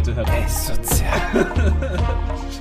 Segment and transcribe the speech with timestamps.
[0.00, 0.48] bitte, hört auf.
[0.48, 1.20] Sozial.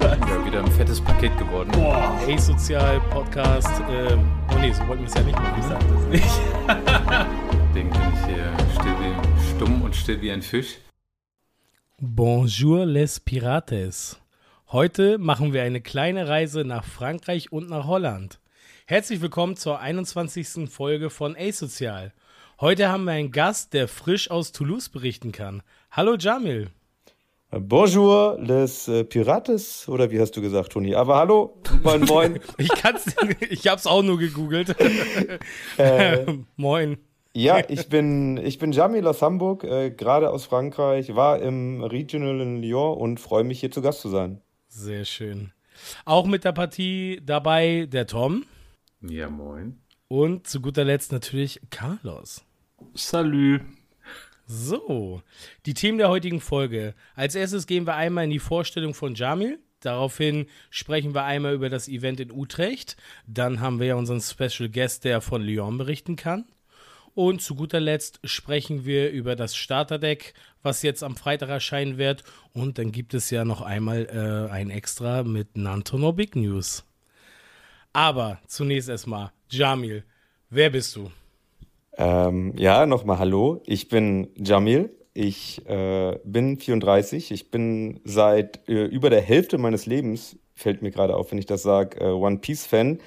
[0.02, 1.72] ja, wieder ein fettes Paket geworden.
[1.72, 2.20] Boah.
[2.38, 3.82] Sozial Podcast.
[3.90, 5.60] Ähm, oh nee, so wollten wir es ja nicht machen.
[5.60, 6.26] Ich sag das nicht.
[7.70, 10.80] Deswegen bin ich hier still wie, stumm und still wie ein Fisch.
[11.98, 14.20] Bonjour les Pirates.
[14.72, 18.40] Heute machen wir eine kleine Reise nach Frankreich und nach Holland.
[18.86, 20.70] Herzlich willkommen zur 21.
[20.70, 22.14] Folge von A-Sozial.
[22.60, 25.64] Heute haben wir einen Gast, der frisch aus Toulouse berichten kann.
[25.92, 26.72] Hallo Jamil.
[27.52, 30.94] Bonjour les äh, Pirates oder wie hast du gesagt, Toni?
[30.94, 32.40] Aber hallo, moin moin.
[32.60, 33.16] ich kann's,
[33.50, 34.76] ich hab's auch nur gegoogelt.
[35.78, 36.26] äh,
[36.58, 36.98] moin.
[37.34, 42.40] Ja, ich bin ich bin Jamil aus Hamburg, äh, gerade aus Frankreich, war im Regional
[42.40, 44.42] in Lyon und freue mich hier zu Gast zu sein.
[44.68, 45.52] Sehr schön.
[46.06, 48.46] Auch mit der Partie dabei der Tom.
[49.02, 49.82] Ja, moin.
[50.08, 52.44] Und zu guter Letzt natürlich Carlos.
[52.94, 53.62] Salü.
[54.52, 55.22] So,
[55.68, 56.96] die Themen der heutigen Folge.
[57.14, 59.60] Als erstes gehen wir einmal in die Vorstellung von Jamil.
[59.80, 62.98] Daraufhin sprechen wir einmal über das Event in Utrecht.
[63.28, 66.46] Dann haben wir ja unseren Special Guest, der von Lyon berichten kann.
[67.14, 72.24] Und zu guter Letzt sprechen wir über das Starterdeck, was jetzt am Freitag erscheinen wird.
[72.52, 76.86] Und dann gibt es ja noch einmal äh, ein Extra mit Nantono Big News.
[77.94, 80.06] Aber zunächst erstmal, Jamil,
[80.50, 81.12] wer bist du?
[82.00, 83.62] Ähm, ja, nochmal Hallo.
[83.66, 84.96] Ich bin Jamil.
[85.14, 87.32] Ich äh, bin 34.
[87.32, 91.46] Ich bin seit äh, über der Hälfte meines Lebens, fällt mir gerade auf, wenn ich
[91.46, 93.00] das sage, äh, One Piece-Fan,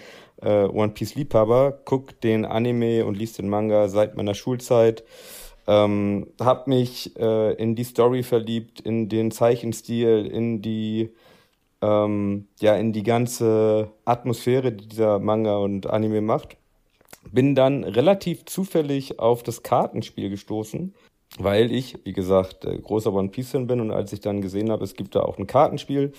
[0.42, 5.04] äh, One Piece-Liebhaber, guck den Anime und liest den Manga seit meiner Schulzeit.
[5.66, 11.14] Ähm, hab mich äh, in die Story verliebt, in den Zeichenstil, in die
[11.80, 16.58] ähm, ja in die ganze Atmosphäre, die dieser Manga und Anime macht
[17.32, 20.94] bin dann relativ zufällig auf das Kartenspiel gestoßen,
[21.38, 24.84] weil ich, wie gesagt, äh, großer One Piece-Fan bin und als ich dann gesehen habe,
[24.84, 26.12] es gibt da auch ein Kartenspiel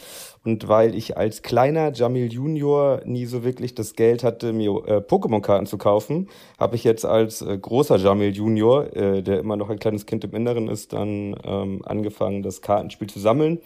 [0.44, 4.97] und weil ich als kleiner Jamil Junior nie so wirklich das Geld hatte, mir äh,
[4.97, 9.69] Pokémon-Karten zu kaufen, habe ich jetzt als äh, großer Jamil Junior, äh, der immer noch
[9.69, 13.59] ein kleines Kind im Inneren ist, dann ähm, angefangen, das Kartenspiel zu sammeln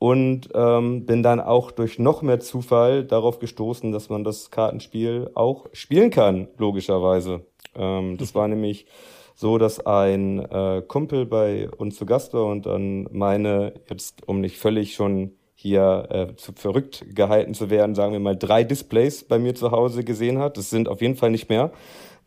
[0.00, 5.30] und ähm, bin dann auch durch noch mehr Zufall darauf gestoßen, dass man das Kartenspiel
[5.34, 7.42] auch spielen kann, logischerweise.
[7.76, 8.86] Ähm, das war nämlich
[9.34, 14.40] so, dass ein äh, Kumpel bei uns zu Gast war und dann meine, jetzt um
[14.40, 19.24] nicht völlig schon hier äh, zu verrückt gehalten zu werden, sagen wir mal, drei Displays
[19.24, 20.56] bei mir zu Hause gesehen hat.
[20.56, 21.72] Das sind auf jeden Fall nicht mehr.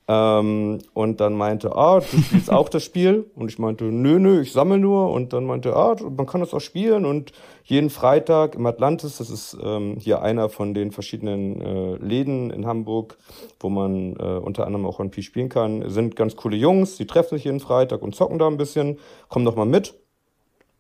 [0.08, 3.30] Ähm, und dann meinte, ah, du spielst auch das Spiel.
[3.36, 5.12] Und ich meinte, nö, nö, ich sammle nur.
[5.12, 7.06] Und dann meinte, ah, man kann das auch spielen.
[7.06, 7.32] Und
[7.64, 12.66] jeden Freitag im Atlantis, das ist ähm, hier einer von den verschiedenen äh, Läden in
[12.66, 13.18] Hamburg,
[13.60, 16.98] wo man äh, unter anderem auch ein Piece spielen kann, sind ganz coole Jungs.
[16.98, 19.00] Die treffen sich jeden Freitag und zocken da ein bisschen.
[19.30, 19.94] Komm doch mal mit.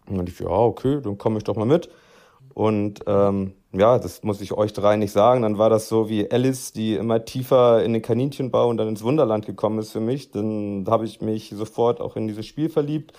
[0.05, 1.89] Und dann dachte ich, ja, okay, dann komme ich doch mal mit.
[2.53, 5.41] Und ähm, ja, das muss ich euch drei nicht sagen.
[5.41, 9.03] Dann war das so wie Alice, die immer tiefer in den Kaninchenbau und dann ins
[9.03, 10.31] Wunderland gekommen ist für mich.
[10.31, 13.13] Dann habe ich mich sofort auch in dieses Spiel verliebt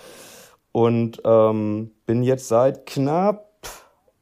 [0.71, 3.49] und ähm, bin jetzt seit knapp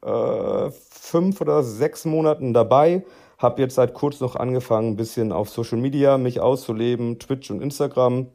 [0.02, 3.04] äh, fünf oder sechs Monaten dabei.
[3.38, 7.62] Habe jetzt seit kurz noch angefangen, ein bisschen auf Social Media mich auszuleben, Twitch und
[7.62, 8.26] Instagram.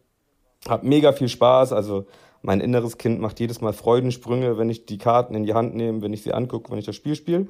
[0.68, 1.74] Hab mega viel Spaß.
[1.74, 2.06] Also
[2.42, 6.02] mein inneres Kind macht jedes Mal Freudensprünge, wenn ich die Karten in die Hand nehme,
[6.02, 7.48] wenn ich sie angucke, wenn ich das Spiel spiele.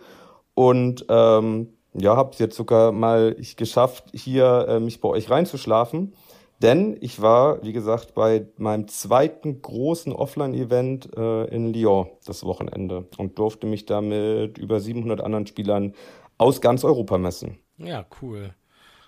[0.60, 5.30] Und ähm, ja, habe es jetzt sogar mal ich geschafft, hier äh, mich bei euch
[5.30, 6.14] reinzuschlafen.
[6.62, 13.08] Denn ich war, wie gesagt, bei meinem zweiten großen Offline-Event äh, in Lyon das Wochenende
[13.18, 15.94] und durfte mich da mit über 700 anderen Spielern
[16.38, 17.60] aus ganz Europa messen.
[17.78, 18.54] Ja, cool.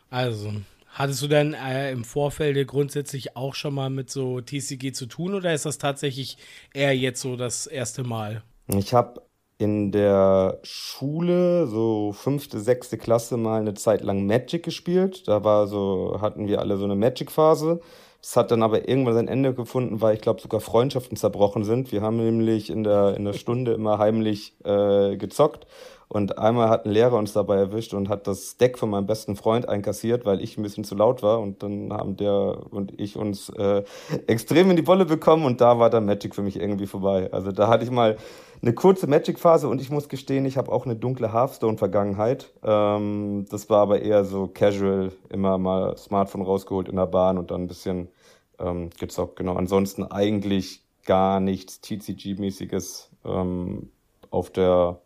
[0.09, 0.53] Also,
[0.87, 5.33] hattest du denn äh, im Vorfeld grundsätzlich auch schon mal mit so TCG zu tun
[5.33, 6.37] oder ist das tatsächlich
[6.73, 8.41] eher jetzt so das erste Mal?
[8.67, 9.21] Ich habe
[9.61, 15.27] in der Schule, so fünfte, sechste Klasse, mal eine Zeit lang Magic gespielt.
[15.27, 17.79] Da war so, hatten wir alle so eine Magic-Phase.
[18.23, 21.91] Das hat dann aber irgendwann sein Ende gefunden, weil ich glaube sogar Freundschaften zerbrochen sind.
[21.91, 25.67] Wir haben nämlich in der, in der Stunde immer heimlich äh, gezockt
[26.11, 29.37] und einmal hat ein Lehrer uns dabei erwischt und hat das Deck von meinem besten
[29.37, 31.39] Freund einkassiert, weil ich ein bisschen zu laut war.
[31.39, 33.83] Und dann haben der und ich uns äh,
[34.27, 37.29] extrem in die Wolle bekommen und da war dann Magic für mich irgendwie vorbei.
[37.31, 38.17] Also da hatte ich mal
[38.61, 42.51] eine kurze Magic-Phase und ich muss gestehen, ich habe auch eine dunkle Hearthstone-Vergangenheit.
[42.61, 47.51] Ähm, das war aber eher so casual, immer mal Smartphone rausgeholt in der Bahn und
[47.51, 48.09] dann ein bisschen
[48.59, 49.37] ähm, gezockt.
[49.37, 49.53] Genau.
[49.53, 53.91] Ansonsten eigentlich gar nichts TCG-mäßiges ähm,
[54.29, 54.99] auf der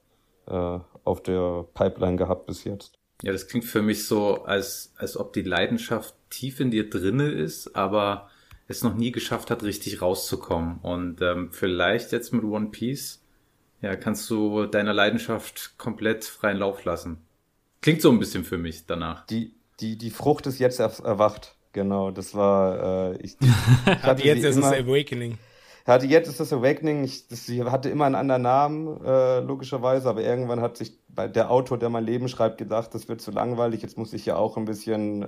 [0.47, 2.99] äh, auf der Pipeline gehabt bis jetzt.
[3.21, 7.29] Ja, das klingt für mich so, als, als ob die Leidenschaft tief in dir drinne
[7.29, 8.29] ist, aber
[8.67, 10.79] es noch nie geschafft hat, richtig rauszukommen.
[10.81, 13.21] Und ähm, vielleicht jetzt mit One Piece
[13.81, 17.19] ja, kannst du deiner Leidenschaft komplett freien Lauf lassen.
[17.81, 19.25] Klingt so ein bisschen für mich danach.
[19.27, 21.55] Die, die, die Frucht ist jetzt erwacht.
[21.71, 23.11] Genau, das war.
[23.13, 25.37] Äh, ich, ich hatte jetzt ist es Awakening.
[25.85, 27.03] Hatte jetzt ist das Awakening.
[27.03, 31.77] Ich, das, hatte immer einen anderen Namen, äh, logischerweise, aber irgendwann hat sich der Autor,
[31.77, 33.83] der mein Leben schreibt, gedacht, das wird zu langweilig.
[33.83, 35.25] Jetzt muss ich ja auch ein bisschen äh,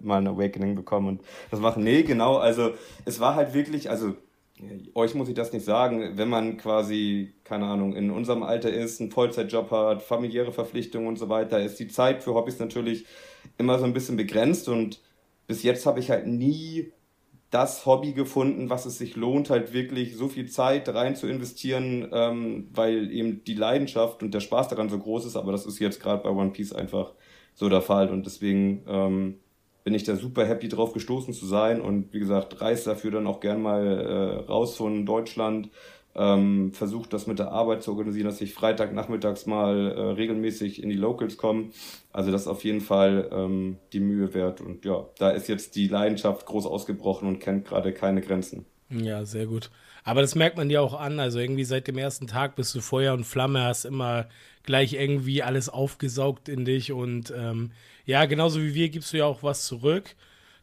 [0.00, 1.84] mal ein Awakening bekommen und das machen.
[1.84, 2.36] Nee, genau.
[2.36, 2.72] Also
[3.04, 4.14] es war halt wirklich, also
[4.94, 9.00] euch muss ich das nicht sagen, wenn man quasi, keine Ahnung, in unserem Alter ist,
[9.00, 13.04] einen Vollzeitjob hat, familiäre Verpflichtungen und so weiter, ist die Zeit für Hobbys natürlich
[13.58, 15.02] immer so ein bisschen begrenzt und
[15.46, 16.92] bis jetzt habe ich halt nie
[17.54, 22.08] das Hobby gefunden, was es sich lohnt, halt wirklich so viel Zeit rein zu investieren,
[22.12, 25.78] ähm, weil eben die Leidenschaft und der Spaß daran so groß ist, aber das ist
[25.78, 27.12] jetzt gerade bei One Piece einfach
[27.54, 28.10] so der Fall.
[28.10, 29.36] Und deswegen ähm,
[29.84, 31.80] bin ich da super happy drauf gestoßen zu sein.
[31.80, 35.70] Und wie gesagt, reise dafür dann auch gern mal äh, raus von Deutschland,
[36.14, 40.88] ähm, versucht das mit der Arbeit zu organisieren, dass ich Freitagnachmittags mal äh, regelmäßig in
[40.88, 41.70] die Locals komme.
[42.12, 45.76] Also das ist auf jeden Fall ähm, die Mühe wert und ja, da ist jetzt
[45.76, 48.64] die Leidenschaft groß ausgebrochen und kennt gerade keine Grenzen.
[48.90, 49.70] Ja, sehr gut.
[50.04, 51.18] Aber das merkt man dir auch an.
[51.18, 54.28] Also irgendwie seit dem ersten Tag bist du Feuer und Flamme, hast immer
[54.62, 57.72] gleich irgendwie alles aufgesaugt in dich und ähm,
[58.06, 60.14] ja, genauso wie wir gibst du ja auch was zurück.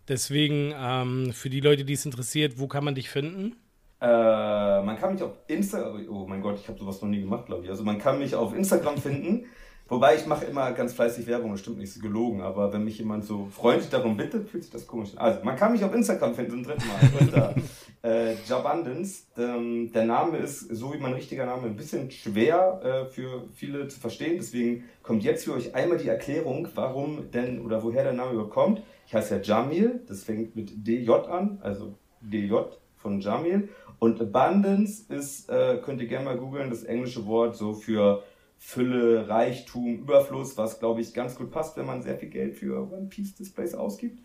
[0.07, 3.56] Deswegen, ähm, für die Leute, die es interessiert, wo kann man dich finden?
[4.01, 7.45] Äh, man kann mich auf Instagram, oh mein Gott, ich habe sowas noch nie gemacht,
[7.45, 7.69] glaube ich.
[7.69, 9.45] Also man kann mich auf Instagram finden.
[9.92, 12.98] Wobei ich mache immer ganz fleißig Werbung, das stimmt nicht, ist gelogen, aber wenn mich
[12.98, 15.18] jemand so freundlich darum bittet, fühlt sich das komisch an.
[15.18, 17.56] Also, man kann mich auf Instagram finden, zum dritten Mal, unter
[18.01, 19.24] äh, Jabundance.
[19.38, 23.89] Ähm, der Name ist, so wie mein richtiger Name, ein bisschen schwer äh, für viele
[23.89, 28.13] zu verstehen, deswegen kommt jetzt für euch einmal die Erklärung, warum denn oder woher der
[28.13, 28.81] Name überkommt.
[29.06, 32.54] Ich heiße ja Jamil, das fängt mit DJ an, also DJ
[32.95, 33.68] von Jamil.
[34.03, 38.24] Und Abundance ist, äh, könnt ihr gerne mal googeln, das englische Wort so für
[38.57, 42.92] Fülle, Reichtum, Überfluss, was glaube ich ganz gut passt, wenn man sehr viel Geld für
[42.92, 44.19] One Piece Displays ausgibt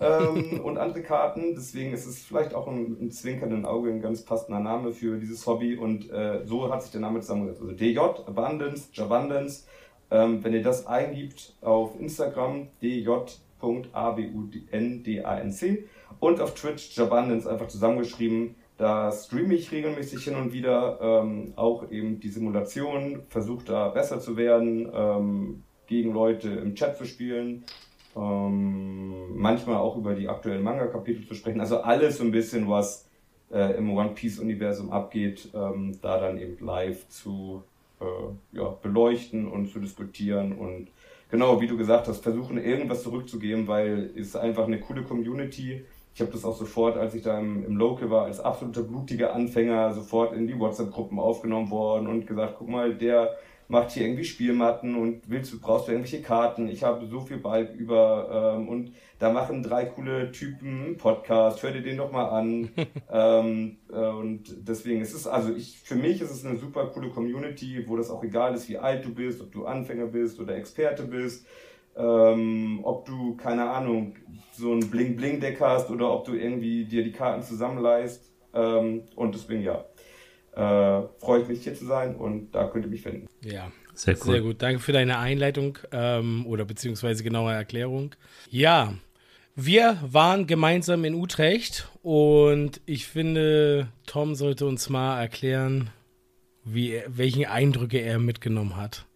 [0.00, 1.54] ähm, und andere Karten.
[1.54, 5.46] Deswegen ist es vielleicht auch ein, ein zwinkernden Auge ein ganz passender Name für dieses
[5.46, 7.62] Hobby und äh, so hat sich der Name zusammengesetzt.
[7.62, 9.64] Also DJ, Abundance, Javundance.
[10.10, 13.86] Ähm, wenn ihr das eingibt auf Instagram, dj.abundanc
[16.20, 21.88] und auf Twitch Jabundance einfach zusammengeschrieben, da streame ich regelmäßig hin und wieder ähm, auch
[21.92, 27.62] eben die Simulation, versuche da besser zu werden, ähm, gegen Leute im Chat zu spielen,
[28.16, 31.60] ähm, manchmal auch über die aktuellen Manga-Kapitel zu sprechen.
[31.60, 33.08] Also alles so ein bisschen, was
[33.52, 37.62] äh, im One Piece-Universum abgeht, ähm, da dann eben live zu
[38.00, 40.88] äh, ja, beleuchten und zu diskutieren und
[41.30, 45.91] genau, wie du gesagt hast, versuchen irgendwas zurückzugeben, weil es einfach eine coole Community ist
[46.14, 49.34] ich habe das auch sofort, als ich da im, im Local war, als absoluter blutiger
[49.34, 53.34] Anfänger sofort in die WhatsApp-Gruppen aufgenommen worden und gesagt, guck mal, der
[53.68, 56.68] macht hier irgendwie Spielmatten und willst du, brauchst du irgendwelche Karten.
[56.68, 61.62] Ich habe so viel Balk über ähm, und da machen drei coole Typen einen Podcast,
[61.62, 62.68] hör dir den doch mal an.
[63.10, 67.08] ähm, äh, und deswegen ist es, also ich, für mich ist es eine super coole
[67.08, 70.54] Community, wo das auch egal ist, wie alt du bist, ob du Anfänger bist oder
[70.56, 71.46] Experte bist
[71.96, 74.16] ähm, ob du, keine Ahnung,
[74.52, 78.32] so ein Bling-Bling-Deck hast oder ob du irgendwie dir die Karten zusammenleist.
[78.54, 79.84] Ähm, und deswegen ja,
[80.54, 83.26] äh, freue ich mich hier zu sein und da könnt ihr mich finden.
[83.44, 84.32] Ja, sehr, cool.
[84.32, 84.62] sehr gut.
[84.62, 88.14] Danke für deine Einleitung ähm, oder beziehungsweise genaue Erklärung.
[88.50, 88.94] Ja,
[89.54, 95.90] wir waren gemeinsam in Utrecht und ich finde, Tom sollte uns mal erklären,
[96.64, 99.06] wie, welchen Eindrücke er mitgenommen hat.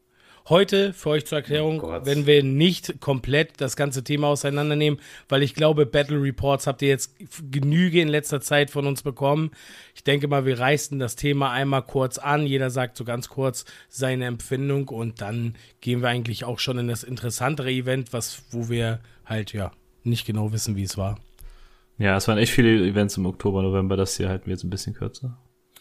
[0.49, 5.43] Heute, für euch zur Erklärung, oh werden wir nicht komplett das ganze Thema auseinandernehmen, weil
[5.43, 7.17] ich glaube, Battle Reports habt ihr jetzt
[7.51, 9.51] Genüge in letzter Zeit von uns bekommen.
[9.97, 12.47] Ich denke mal, wir reißen das Thema einmal kurz an.
[12.47, 16.87] Jeder sagt so ganz kurz seine Empfindung und dann gehen wir eigentlich auch schon in
[16.87, 19.73] das interessantere Event, was, wo wir halt, ja,
[20.05, 21.19] nicht genau wissen, wie es war.
[21.99, 23.97] Ja, es waren echt viele Events im Oktober, November.
[23.97, 25.37] Das hier halten wir jetzt ein bisschen kürzer.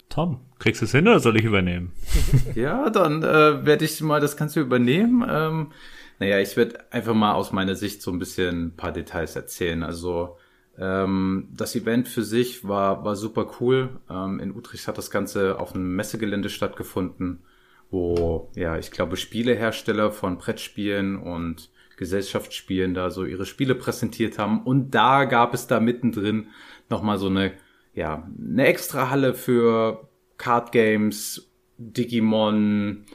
[0.09, 1.91] Tom, kriegst du es hin oder soll ich übernehmen?
[2.55, 5.25] ja, dann äh, werde ich mal das Ganze übernehmen.
[5.27, 5.71] Ähm,
[6.19, 9.83] naja, ich werde einfach mal aus meiner Sicht so ein bisschen ein paar Details erzählen.
[9.83, 10.37] Also
[10.77, 13.99] ähm, das Event für sich war, war super cool.
[14.09, 17.43] Ähm, in Utrecht hat das Ganze auf einem Messegelände stattgefunden,
[17.91, 24.63] wo, ja, ich glaube, Spielehersteller von Brettspielen und Gesellschaftsspielen da so ihre Spiele präsentiert haben.
[24.63, 26.47] Und da gab es da mittendrin
[26.89, 27.53] nochmal so eine
[27.95, 33.05] ja, eine extra Halle für Card Games, Digimon,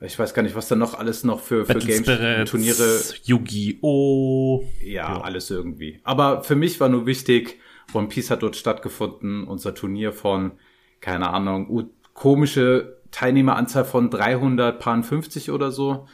[0.00, 3.00] ich weiß gar nicht, was da noch alles noch für, für Games, Spirits, Turniere.
[3.24, 4.64] Yu-Gi-Oh!
[4.82, 6.00] Ja, ja, alles irgendwie.
[6.04, 7.60] Aber für mich war nur wichtig,
[7.92, 10.52] One Piece hat dort stattgefunden, unser Turnier von,
[11.00, 16.06] keine Ahnung, komische Teilnehmeranzahl von 350 oder so.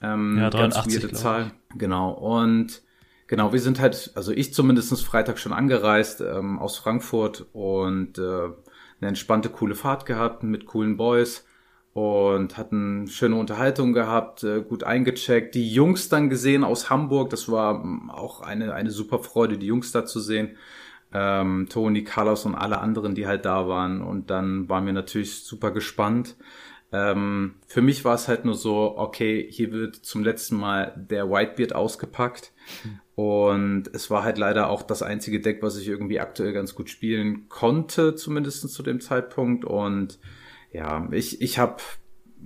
[0.00, 1.50] Ähm, Ja, ganz 83, weirde glaub Zahl.
[1.76, 2.12] Genau.
[2.12, 2.82] Und
[3.26, 8.22] genau, wir sind halt, also ich zumindest Freitag schon angereist ähm, aus Frankfurt und äh,
[9.00, 11.44] eine entspannte, coole Fahrt gehabt mit coolen Boys
[11.94, 15.54] und hatten schöne Unterhaltung gehabt, äh, gut eingecheckt.
[15.54, 19.66] Die Jungs dann gesehen aus Hamburg, das war ähm, auch eine, eine super Freude, die
[19.66, 20.56] Jungs da zu sehen.
[21.12, 24.02] Ähm, Toni, Carlos und alle anderen, die halt da waren.
[24.02, 26.36] Und dann waren wir natürlich super gespannt.
[26.90, 31.30] Ähm, für mich war es halt nur so, okay, hier wird zum letzten Mal der
[31.30, 32.52] Whitebeard ausgepackt.
[33.14, 36.90] Und es war halt leider auch das einzige Deck, was ich irgendwie aktuell ganz gut
[36.90, 39.64] spielen konnte, zumindest zu dem Zeitpunkt.
[39.64, 40.18] Und
[40.72, 41.76] ja, ich, ich habe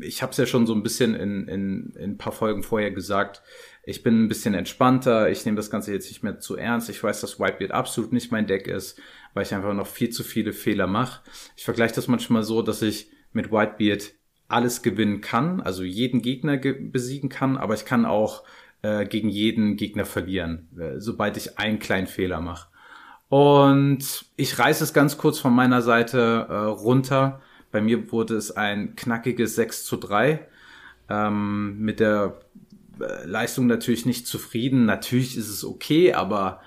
[0.01, 2.91] ich habe es ja schon so ein bisschen in, in, in ein paar Folgen vorher
[2.91, 3.43] gesagt.
[3.85, 5.31] Ich bin ein bisschen entspannter.
[5.31, 6.89] Ich nehme das Ganze jetzt nicht mehr zu ernst.
[6.91, 9.01] Ich weiß, dass Whitebeard absolut nicht mein Deck ist,
[9.35, 11.23] weil ich einfach noch viel zu viele Fehler mache.
[11.57, 14.15] Ich vergleiche das manchmal so, dass ich mit Whitebeard
[14.47, 18.45] alles gewinnen kann, also jeden Gegner besiegen kann, aber ich kann auch
[18.82, 22.68] äh, gegen jeden Gegner verlieren, äh, sobald ich einen kleinen Fehler mache.
[23.28, 27.40] Und ich reiße es ganz kurz von meiner Seite äh, runter.
[27.70, 30.47] Bei mir wurde es ein knackiges 6 zu 3.
[31.11, 32.38] Ähm, mit der
[33.00, 34.87] äh, Leistung natürlich nicht zufrieden.
[34.87, 36.61] Natürlich ist es okay, aber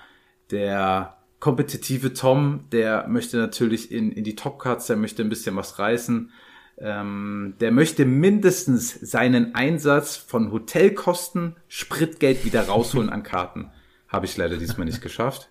[0.50, 5.80] der kompetitive Tom, der möchte natürlich in, in die Top-Cards, der möchte ein bisschen was
[5.80, 6.30] reißen.
[6.78, 13.70] Ähm, der möchte mindestens seinen Einsatz von Hotelkosten, Spritgeld wieder rausholen an Karten.
[14.08, 15.50] Habe ich leider diesmal nicht geschafft.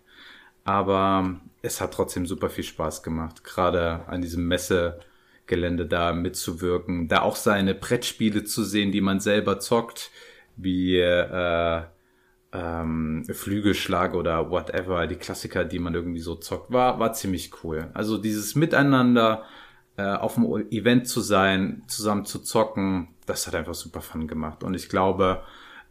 [0.63, 7.21] Aber es hat trotzdem super viel Spaß gemacht, gerade an diesem Messegelände da mitzuwirken, da
[7.21, 10.11] auch seine Brettspiele zu sehen, die man selber zockt,
[10.57, 11.81] wie äh,
[12.53, 17.89] ähm, Flügelschlag oder whatever, die Klassiker, die man irgendwie so zockt, war, war ziemlich cool.
[17.93, 19.43] Also dieses Miteinander
[19.97, 24.63] auf dem Event zu sein, zusammen zu zocken, das hat einfach super Fun gemacht.
[24.63, 25.43] Und ich glaube,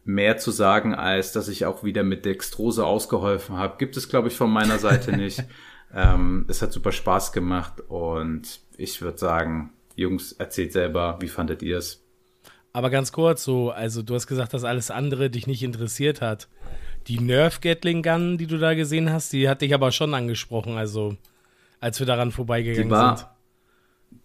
[0.03, 4.27] mehr zu sagen, als dass ich auch wieder mit Dextrose ausgeholfen habe, gibt es, glaube
[4.29, 5.43] ich, von meiner Seite nicht.
[5.93, 11.61] ähm, es hat super Spaß gemacht und ich würde sagen, Jungs, erzählt selber, wie fandet
[11.61, 12.03] ihr es?
[12.73, 16.47] Aber ganz kurz, so, also du hast gesagt, dass alles andere dich nicht interessiert hat.
[17.07, 20.77] Die Nerf Gatling Gun, die du da gesehen hast, die hat dich aber schon angesprochen,
[20.77, 21.17] also
[21.79, 23.27] als wir daran vorbeigegangen die war, sind.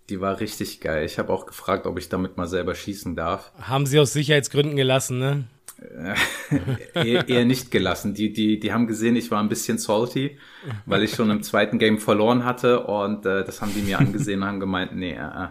[0.08, 1.04] Die war richtig geil.
[1.04, 3.52] Ich habe auch gefragt, ob ich damit mal selber schießen darf.
[3.60, 5.44] Haben sie aus Sicherheitsgründen gelassen, ne?
[6.94, 8.14] eher, eher nicht gelassen.
[8.14, 10.38] Die, die, die haben gesehen, ich war ein bisschen salty,
[10.86, 14.40] weil ich schon im zweiten Game verloren hatte und äh, das haben die mir angesehen
[14.40, 15.48] und haben gemeint, nee, äh,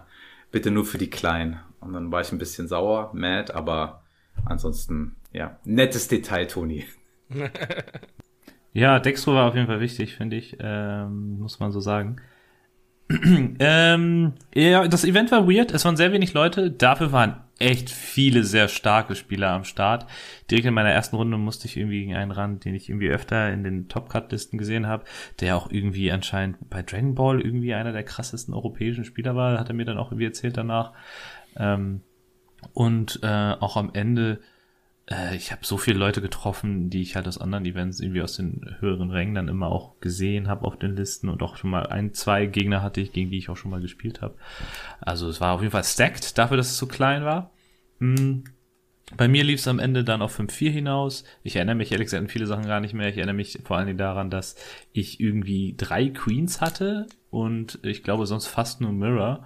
[0.51, 1.59] bitte nur für die Kleinen.
[1.79, 4.03] Und dann war ich ein bisschen sauer, mad, aber
[4.45, 6.85] ansonsten, ja, nettes Detail, Toni.
[8.75, 12.17] Ja, Dextro war auf jeden Fall wichtig, finde ich, ähm, muss man so sagen.
[13.59, 18.43] ähm, ja, das Event war weird, es waren sehr wenig Leute, dafür waren echt viele
[18.43, 20.05] sehr starke Spieler am Start.
[20.50, 23.51] Direkt in meiner ersten Runde musste ich irgendwie gegen einen ran, den ich irgendwie öfter
[23.51, 25.05] in den Top-Cut-Listen gesehen habe,
[25.39, 29.69] der auch irgendwie anscheinend bei Dragon Ball irgendwie einer der krassesten europäischen Spieler war, hat
[29.69, 30.91] er mir dann auch irgendwie erzählt danach.
[31.55, 32.01] Ähm,
[32.74, 34.39] und äh, auch am Ende
[35.07, 38.38] äh, ich habe so viele Leute getroffen, die ich halt aus anderen Events irgendwie aus
[38.38, 41.88] den höheren Rängen dann immer auch gesehen habe auf den Listen und auch schon mal
[41.88, 44.35] ein, zwei Gegner hatte ich, gegen die ich auch schon mal gespielt habe.
[45.01, 47.51] Also es war auf jeden Fall stacked, dafür, dass es so klein war.
[48.00, 48.43] Hm.
[49.15, 51.25] Bei mir lief es am Ende dann auf 5-4 hinaus.
[51.43, 53.07] Ich erinnere mich ehrlich gesagt an viele Sachen gar nicht mehr.
[53.07, 54.55] Ich erinnere mich vor allen Dingen daran, dass
[54.93, 59.45] ich irgendwie drei Queens hatte und ich glaube sonst fast nur Mirror,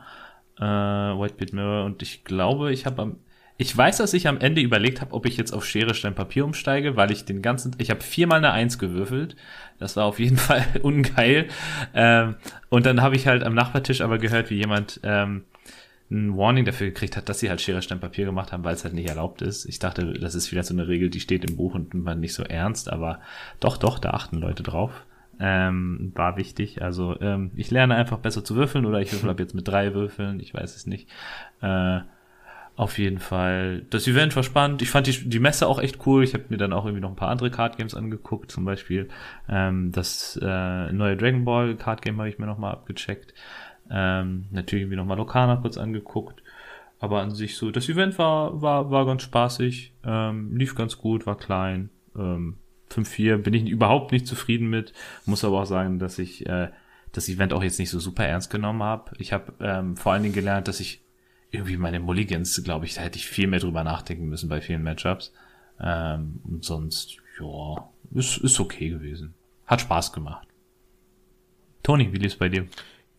[0.57, 3.17] äh, Whitebeard Mirror und ich glaube, ich habe am
[3.61, 6.45] ich weiß, dass ich am Ende überlegt habe, ob ich jetzt auf Schere, Stein, Papier
[6.45, 9.35] umsteige, weil ich den ganzen, ich habe viermal eine Eins gewürfelt.
[9.79, 11.49] Das war auf jeden Fall ungeil.
[11.93, 12.35] Ähm,
[12.69, 15.43] und dann habe ich halt am Nachbartisch aber gehört, wie jemand ähm,
[16.09, 18.85] ein Warning dafür gekriegt hat, dass sie halt Schere, Stein, Papier gemacht haben, weil es
[18.85, 19.65] halt nicht erlaubt ist.
[19.65, 22.35] Ich dachte, das ist vielleicht so eine Regel, die steht im Buch und man nicht
[22.35, 23.19] so ernst, aber
[23.59, 25.05] doch, doch, da achten Leute drauf.
[25.37, 26.81] Ähm, war wichtig.
[26.81, 29.93] Also ähm, ich lerne einfach besser zu würfeln oder ich würfel ab jetzt mit drei
[29.93, 31.09] Würfeln, ich weiß es nicht.
[31.61, 31.99] Äh,
[32.79, 33.81] auf jeden Fall.
[33.89, 34.81] Das Event war spannend.
[34.81, 36.23] Ich fand die, die Messe auch echt cool.
[36.23, 38.49] Ich habe mir dann auch irgendwie noch ein paar andere Card Games angeguckt.
[38.51, 39.09] Zum Beispiel
[39.49, 43.33] ähm, das äh, neue Dragon Ball Card Game habe ich mir nochmal abgecheckt.
[43.91, 46.41] Ähm, natürlich irgendwie nochmal Lokana kurz angeguckt.
[46.99, 51.25] Aber an sich so, das Event war, war, war ganz spaßig, ähm, lief ganz gut,
[51.25, 51.89] war klein.
[52.15, 52.59] Ähm,
[52.91, 54.93] 5-4 bin ich überhaupt nicht zufrieden mit.
[55.25, 56.69] Muss aber auch sagen, dass ich äh,
[57.11, 59.11] das Event auch jetzt nicht so super ernst genommen habe.
[59.17, 61.01] Ich habe ähm, vor allen Dingen gelernt, dass ich
[61.51, 64.83] irgendwie meine Mulligans, glaube ich, da hätte ich viel mehr drüber nachdenken müssen bei vielen
[64.83, 65.33] Matchups.
[65.81, 69.33] Ähm, und sonst, ja, ist, ist okay gewesen.
[69.65, 70.47] Hat Spaß gemacht.
[71.83, 72.67] Toni, wie lief's bei dir?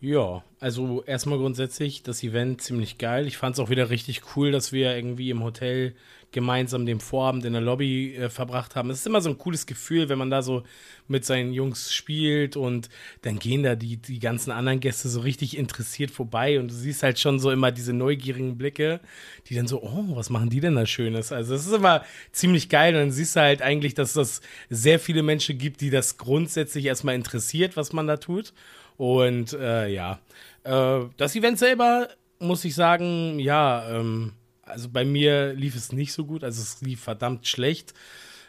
[0.00, 3.26] Ja, also erstmal grundsätzlich das Event ziemlich geil.
[3.26, 5.94] Ich fand es auch wieder richtig cool, dass wir irgendwie im Hotel
[6.32, 8.90] gemeinsam den Vorabend in der Lobby äh, verbracht haben.
[8.90, 10.62] Es ist immer so ein cooles Gefühl, wenn man da so
[11.08, 12.88] mit seinen Jungs spielt und
[13.22, 17.02] dann gehen da die, die ganzen anderen Gäste so richtig interessiert vorbei und du siehst
[17.02, 19.00] halt schon so immer diese neugierigen Blicke,
[19.46, 21.32] die dann so, oh, was machen die denn da Schönes?
[21.32, 25.00] Also es ist immer ziemlich geil und dann siehst du halt eigentlich, dass es sehr
[25.00, 28.52] viele Menschen gibt, die das grundsätzlich erstmal interessiert, was man da tut.
[28.96, 30.20] Und äh, ja,
[30.64, 32.08] äh, das Event selber
[32.38, 34.32] muss ich sagen, ja, ähm,
[34.70, 37.94] also bei mir lief es nicht so gut, also es lief verdammt schlecht.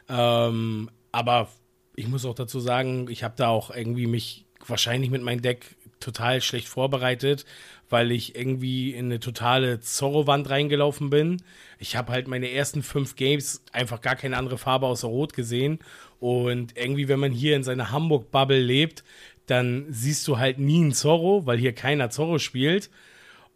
[0.10, 1.50] Ähm, aber
[1.96, 5.76] ich muss auch dazu sagen, ich habe da auch irgendwie mich wahrscheinlich mit meinem Deck
[6.00, 7.46] total schlecht vorbereitet,
[7.90, 11.42] weil ich irgendwie in eine totale Zorro-Wand reingelaufen bin.
[11.78, 15.80] Ich habe halt meine ersten fünf Games einfach gar keine andere Farbe außer Rot gesehen.
[16.20, 19.04] Und irgendwie, wenn man hier in seiner Hamburg-Bubble lebt,
[19.46, 22.90] dann siehst du halt nie einen Zorro, weil hier keiner Zorro spielt.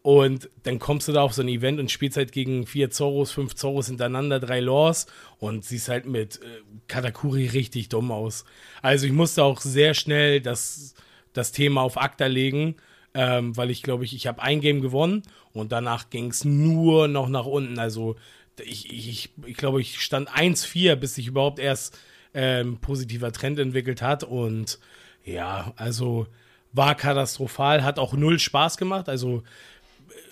[0.05, 3.31] Und dann kommst du da auf so ein Event und spielst halt gegen vier Zoros,
[3.31, 5.07] fünf Zoros hintereinander, drei Laws
[5.39, 8.45] und siehst halt mit äh, Katakuri richtig dumm aus.
[8.83, 10.93] Also ich musste auch sehr schnell das,
[11.33, 12.75] das Thema auf Akta legen,
[13.15, 17.07] ähm, weil ich glaube, ich, ich habe ein Game gewonnen und danach ging es nur
[17.07, 17.79] noch nach unten.
[17.79, 18.15] Also
[18.63, 21.97] ich, ich, ich glaube, ich stand 1-4, bis sich überhaupt erst
[22.35, 24.23] ähm, positiver Trend entwickelt hat.
[24.23, 24.77] Und
[25.23, 26.27] ja, also
[26.75, 29.09] war katastrophal, hat auch null Spaß gemacht.
[29.09, 29.43] Also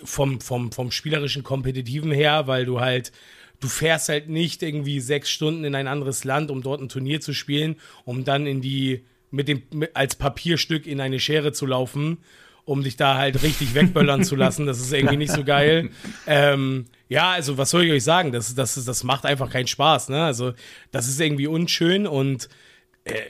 [0.04, 3.12] vom, vom, vom spielerischen Kompetitiven her, weil du halt,
[3.60, 7.20] du fährst halt nicht irgendwie sechs Stunden in ein anderes Land, um dort ein Turnier
[7.20, 11.66] zu spielen, um dann in die, mit dem, mit, als Papierstück in eine Schere zu
[11.66, 12.18] laufen,
[12.64, 14.66] um dich da halt richtig wegböllern zu lassen.
[14.66, 15.90] Das ist irgendwie nicht so geil.
[16.26, 18.32] Ähm, ja, also was soll ich euch sagen?
[18.32, 20.08] Das, das, das macht einfach keinen Spaß.
[20.08, 20.22] Ne?
[20.22, 20.54] Also
[20.90, 22.48] das ist irgendwie unschön und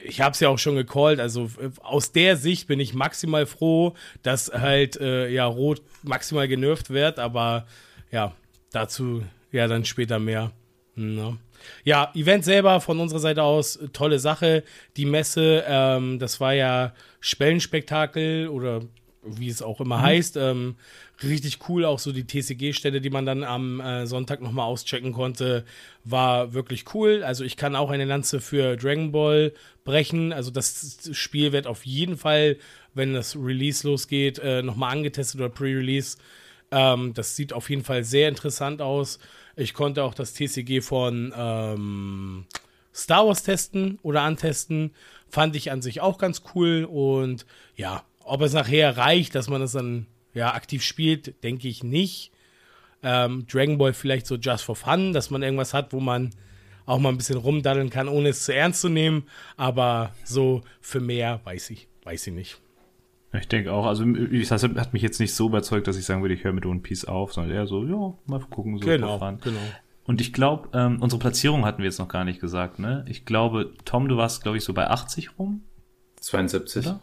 [0.04, 3.46] ich habe es ja auch schon gecallt, also äh, aus der Sicht bin ich maximal
[3.46, 7.66] froh, dass halt äh, ja Rot maximal genervt wird, aber
[8.10, 8.32] ja,
[8.70, 10.52] dazu ja dann später mehr.
[10.94, 11.38] Ne?
[11.82, 14.62] Ja, Event selber von unserer Seite aus, tolle Sache.
[14.96, 18.82] Die Messe, ähm, das war ja Spellenspektakel oder
[19.26, 20.02] wie es auch immer mhm.
[20.02, 20.36] heißt.
[20.36, 20.76] Ähm,
[21.22, 25.64] richtig cool, auch so die TCG-Stelle, die man dann am äh, Sonntag nochmal auschecken konnte,
[26.04, 27.22] war wirklich cool.
[27.22, 29.52] Also ich kann auch eine Lanze für Dragon Ball
[29.84, 30.32] brechen.
[30.32, 32.56] Also das Spiel wird auf jeden Fall,
[32.94, 36.16] wenn das Release losgeht, äh, nochmal angetestet oder Pre-Release.
[36.70, 39.18] Ähm, das sieht auf jeden Fall sehr interessant aus.
[39.56, 42.46] Ich konnte auch das TCG von ähm,
[42.92, 44.92] Star Wars testen oder antesten.
[45.28, 46.84] Fand ich an sich auch ganz cool.
[46.84, 51.84] Und ja, ob es nachher reicht, dass man das dann ja, aktiv spielt, denke ich
[51.84, 52.32] nicht.
[53.02, 56.30] Ähm, Dragon Ball vielleicht so just for fun, dass man irgendwas hat, wo man
[56.86, 59.24] auch mal ein bisschen rumdaddeln kann, ohne es zu ernst zu nehmen.
[59.56, 62.60] Aber so für mehr weiß ich, weiß ich nicht.
[63.32, 66.34] Ich denke auch, also das hat mich jetzt nicht so überzeugt, dass ich sagen würde,
[66.34, 69.58] ich höre mit One Piece auf, sondern eher so, ja, mal gucken, so genau, genau.
[70.04, 73.04] Und ich glaube, ähm, unsere Platzierung hatten wir jetzt noch gar nicht gesagt, ne?
[73.08, 75.62] Ich glaube, Tom, du warst, glaube ich, so bei 80 rum.
[76.20, 76.86] 72.
[76.86, 77.00] Oder?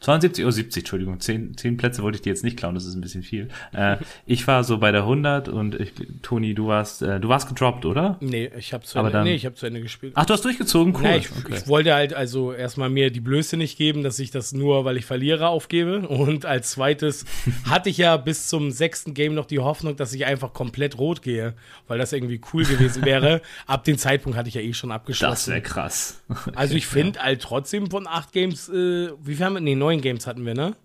[0.00, 1.18] 72 oder 70, Entschuldigung.
[1.20, 3.48] Zehn, zehn Plätze wollte ich dir jetzt nicht klauen, das ist ein bisschen viel.
[3.72, 7.48] Äh, ich war so bei der 100 und ich, Toni, du warst, äh, du warst
[7.48, 8.16] gedroppt, oder?
[8.20, 10.12] Nee, ich habe zu, Aber Ende, dann, nee, ich hab zu Ende gespielt.
[10.14, 10.94] Ach, du hast durchgezogen?
[10.94, 11.02] Cool.
[11.02, 11.54] Nee, ich, okay.
[11.56, 14.96] ich wollte halt also erstmal mir die Blöße nicht geben, dass ich das nur, weil
[14.96, 16.06] ich verliere, aufgebe.
[16.06, 17.24] Und als zweites
[17.68, 21.22] hatte ich ja bis zum sechsten Game noch die Hoffnung, dass ich einfach komplett rot
[21.22, 21.54] gehe,
[21.88, 23.42] weil das irgendwie cool gewesen wäre.
[23.66, 25.32] Ab dem Zeitpunkt hatte ich ja eh schon abgeschlossen.
[25.32, 26.22] Das wäre krass.
[26.54, 29.60] Also ich finde halt trotzdem von acht Games, äh, wie viel haben wir?
[29.60, 30.76] Nee, neun Games hatten wir, ne?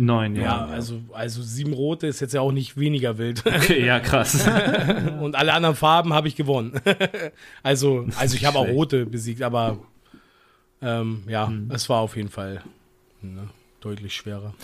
[0.00, 0.42] Neun, ja.
[0.42, 3.42] Ja, also, also sieben rote ist jetzt ja auch nicht weniger wild.
[3.46, 4.48] Okay, ja, krass.
[5.20, 6.80] Und alle anderen Farben habe ich gewonnen.
[7.62, 9.78] also, also ich habe auch rote besiegt, aber
[10.80, 11.70] ähm, ja, hm.
[11.72, 12.62] es war auf jeden Fall
[13.22, 13.48] ne,
[13.80, 14.54] deutlich schwerer.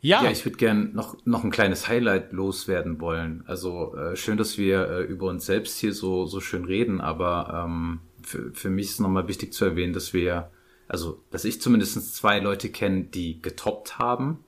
[0.00, 0.24] Ja.
[0.24, 3.44] ja, ich würde gern noch, noch ein kleines Highlight loswerden wollen.
[3.46, 7.64] Also äh, schön, dass wir äh, über uns selbst hier so, so schön reden, aber
[7.64, 10.50] ähm, für, für mich ist nochmal wichtig zu erwähnen, dass wir,
[10.88, 14.44] also dass ich zumindest zwei Leute kenne, die getoppt haben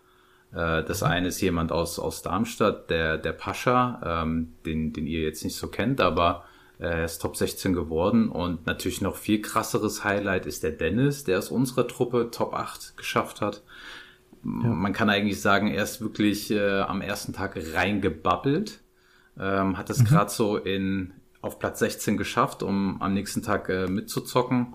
[0.54, 5.22] äh, das eine ist jemand aus, aus Darmstadt, der, der Pascha, ähm, den, den ihr
[5.22, 6.44] jetzt nicht so kennt, aber
[6.78, 8.28] äh, er ist Top 16 geworden.
[8.28, 12.96] Und natürlich noch viel krasseres Highlight ist der Dennis, der aus unserer Truppe Top 8
[12.96, 13.62] geschafft hat.
[14.44, 14.50] Ja.
[14.68, 18.80] Man kann eigentlich sagen, er ist wirklich äh, am ersten Tag reingebabbelt.
[19.38, 20.04] Ähm, hat es mhm.
[20.04, 24.74] gerade so in auf Platz 16 geschafft, um am nächsten Tag äh, mitzuzocken.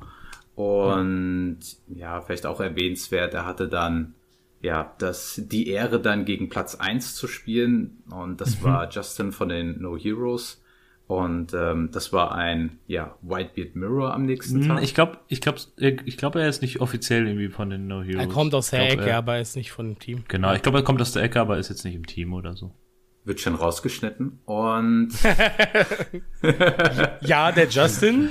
[0.59, 2.15] Und ja.
[2.15, 4.15] ja, vielleicht auch erwähnenswert, er hatte dann
[4.61, 8.03] ja, das, die Ehre dann gegen Platz 1 zu spielen.
[8.11, 8.65] Und das mhm.
[8.65, 10.61] war Justin von den No Heroes.
[11.07, 14.83] Und ähm, das war ein ja, Whitebeard Mirror am nächsten Hm, Tag.
[14.83, 18.25] Ich glaube, ich glaube, ich glaube, er ist nicht offiziell irgendwie von den No Heroes.
[18.25, 20.25] Er kommt aus der glaub, Ecke, er- aber er ist nicht von dem Team.
[20.27, 22.57] Genau, ich glaube, er kommt aus der Ecke, aber ist jetzt nicht im Team oder
[22.57, 22.75] so.
[23.23, 24.39] Wird schon rausgeschnitten.
[24.43, 25.11] Und
[27.21, 28.29] Ja, der Justin.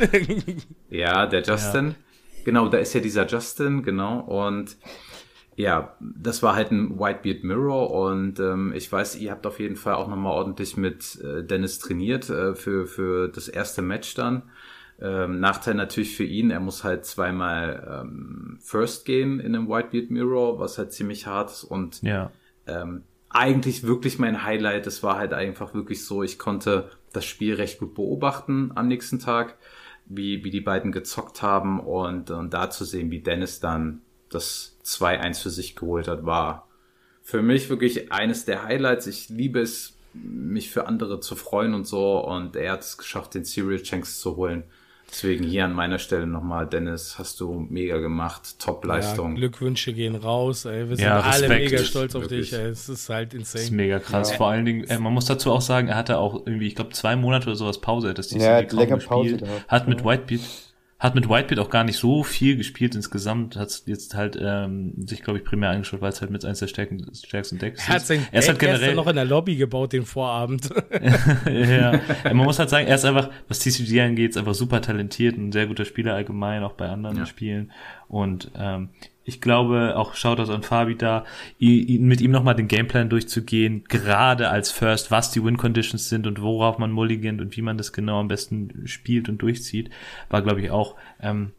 [0.90, 1.94] ja, der Justin.
[2.48, 4.20] Genau, da ist ja dieser Justin, genau.
[4.20, 4.78] Und
[5.54, 9.76] ja, das war halt ein Whitebeard Mirror und ähm, ich weiß, ihr habt auf jeden
[9.76, 14.44] Fall auch nochmal ordentlich mit äh, Dennis trainiert äh, für, für das erste Match dann.
[14.98, 20.10] Ähm, Nachteil natürlich für ihn, er muss halt zweimal ähm, First gehen in einem Whitebeard
[20.10, 22.30] Mirror, was halt ziemlich hart ist und Ja.
[22.66, 24.86] ähm, eigentlich wirklich mein Highlight.
[24.86, 29.18] Es war halt einfach wirklich so, ich konnte das Spiel recht gut beobachten am nächsten
[29.18, 29.58] Tag,
[30.08, 34.78] wie, wie die beiden gezockt haben und, und da zu sehen, wie Dennis dann das
[34.84, 36.68] 2-1 für sich geholt hat, war
[37.22, 39.06] für mich wirklich eines der Highlights.
[39.06, 43.34] Ich liebe es, mich für andere zu freuen und so und er hat es geschafft,
[43.34, 44.64] den Serial Chance zu holen.
[45.10, 49.36] Deswegen hier an meiner Stelle nochmal, Dennis, hast du mega gemacht, ja, Top-Leistung.
[49.36, 50.66] Glückwünsche gehen raus.
[50.66, 50.88] Ey.
[50.88, 52.50] Wir sind Ja, alle mega stolz auf Wirklich.
[52.50, 52.58] dich.
[52.58, 52.66] Ey.
[52.66, 53.76] Es ist halt Das ist insane.
[53.76, 54.32] mega krass.
[54.32, 56.90] Vor allen Dingen, äh, man muss dazu auch sagen, er hatte auch irgendwie, ich glaube,
[56.92, 58.08] zwei Monate oder sowas Pause.
[58.08, 60.04] Er hat das Ja, er hat kaum länger Pause gehabt, Hat mit ja.
[60.06, 60.42] Whitebeard,
[61.00, 63.54] hat mit Whitebeard auch gar nicht so viel gespielt insgesamt.
[63.54, 66.66] Hat jetzt halt ähm, sich, glaube ich, primär eingeschaut, weil es halt mit eins der
[66.66, 69.92] stärken, stärksten Decks Er hat sein Er ist halt generell, noch in der Lobby gebaut,
[69.92, 70.68] den Vorabend.
[71.46, 75.36] ja, man muss halt sagen, er ist einfach, was TCG angeht, ist einfach super talentiert,
[75.38, 77.26] ein sehr guter Spieler allgemein, auch bei anderen Ja.
[77.26, 77.70] Spielen.
[78.08, 78.88] Und ähm,
[79.28, 81.24] ich glaube, auch Shoutout an Fabi da,
[81.58, 86.78] mit ihm nochmal den Gameplan durchzugehen, gerade als First, was die Win-Conditions sind und worauf
[86.78, 89.90] man mulligant und wie man das genau am besten spielt und durchzieht,
[90.30, 91.52] war, glaube ich, auch ähm,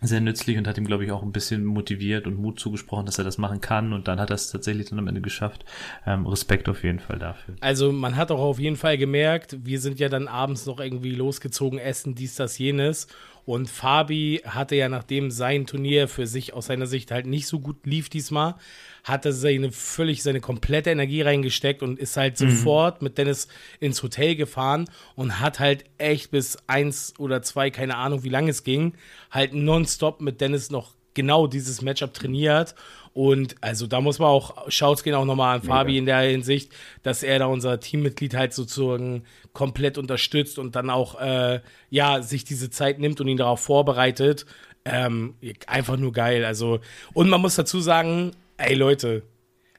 [0.00, 3.18] sehr nützlich und hat ihm, glaube ich, auch ein bisschen motiviert und Mut zugesprochen, dass
[3.18, 3.92] er das machen kann.
[3.92, 5.64] Und dann hat er es tatsächlich dann am Ende geschafft.
[6.06, 7.54] Ähm, Respekt auf jeden Fall dafür.
[7.60, 11.12] Also man hat auch auf jeden Fall gemerkt, wir sind ja dann abends noch irgendwie
[11.12, 13.06] losgezogen, essen, dies, das, jenes.
[13.46, 17.60] Und Fabi hatte ja, nachdem sein Turnier für sich aus seiner Sicht halt nicht so
[17.60, 18.54] gut lief diesmal,
[19.02, 23.48] hatte seine völlig seine komplette Energie reingesteckt und ist halt sofort mit Dennis
[23.80, 28.50] ins Hotel gefahren und hat halt echt bis eins oder zwei, keine Ahnung, wie lange
[28.50, 28.94] es ging,
[29.30, 32.74] halt nonstop mit Dennis noch genau dieses Matchup trainiert.
[33.14, 36.72] Und also da muss man auch, Shouts gehen auch nochmal an Fabi in der Hinsicht,
[37.04, 39.22] dass er da unser Teammitglied halt sozusagen
[39.52, 44.46] komplett unterstützt und dann auch, äh, ja, sich diese Zeit nimmt und ihn darauf vorbereitet.
[44.84, 45.34] Ähm,
[45.68, 46.44] einfach nur geil.
[46.44, 46.80] Also,
[47.14, 49.22] und man muss dazu sagen, ey Leute,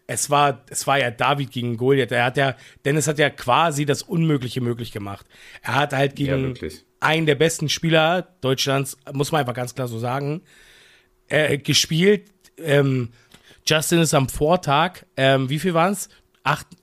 [0.07, 2.11] es war, es war ja David gegen Goliath.
[2.13, 5.25] Er hat ja, Dennis hat ja quasi das Unmögliche möglich gemacht.
[5.61, 6.85] Er hat halt Ja, gegen wirklich.
[7.01, 10.41] einen der besten Spieler Deutschlands, muss man einfach ganz klar so sagen,
[11.27, 12.31] äh, gespielt.
[12.57, 13.09] Ähm,
[13.67, 16.09] Justin ist am Vortag, ähm, wie viel waren es?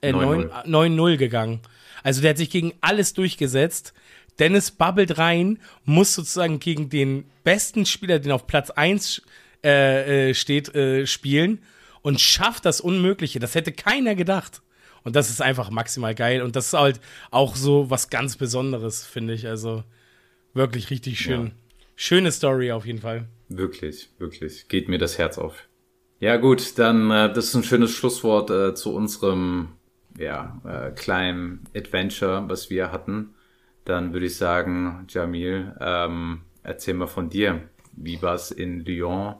[0.01, 0.65] Äh, 9-0.
[0.65, 1.61] 9-0 gegangen.
[2.03, 3.93] Also der hat sich gegen alles durchgesetzt.
[4.39, 9.21] Dennis babbelt rein, muss sozusagen gegen den besten Spieler, den auf Platz 1
[9.63, 11.59] äh, äh, steht, äh, spielen
[12.01, 13.39] und schafft das Unmögliche.
[13.39, 14.61] Das hätte keiner gedacht.
[15.03, 16.41] Und das ist einfach maximal geil.
[16.41, 16.99] Und das ist halt
[17.31, 19.47] auch so was ganz Besonderes, finde ich.
[19.47, 19.83] Also
[20.53, 21.47] wirklich richtig schön.
[21.47, 21.51] Ja.
[21.95, 23.27] Schöne Story auf jeden Fall.
[23.49, 24.67] Wirklich, wirklich.
[24.67, 25.67] Geht mir das Herz auf.
[26.23, 29.73] Ja gut, dann äh, das ist ein schönes Schlusswort äh, zu unserem
[30.17, 33.33] ja, äh, kleinen Adventure, was wir hatten.
[33.83, 37.63] Dann würde ich sagen, Jamil, ähm, erzähl mal von dir.
[37.91, 39.35] Wie war es in Lyon?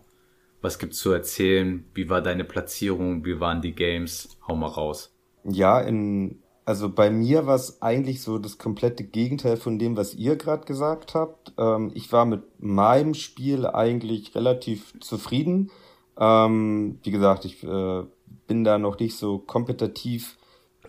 [0.62, 1.86] Was gibt's zu erzählen?
[1.93, 3.24] Wie war deine Platzierung?
[3.24, 4.38] Wie waren die Games?
[4.46, 5.15] Hau mal raus.
[5.46, 10.15] Ja, in, also bei mir war es eigentlich so das komplette Gegenteil von dem, was
[10.15, 11.54] ihr gerade gesagt habt.
[11.58, 15.72] Ähm, ich war mit meinem Spiel eigentlich relativ zufrieden.
[16.19, 18.04] Ähm, wie gesagt, ich äh,
[18.47, 20.38] bin da noch nicht so kompetitiv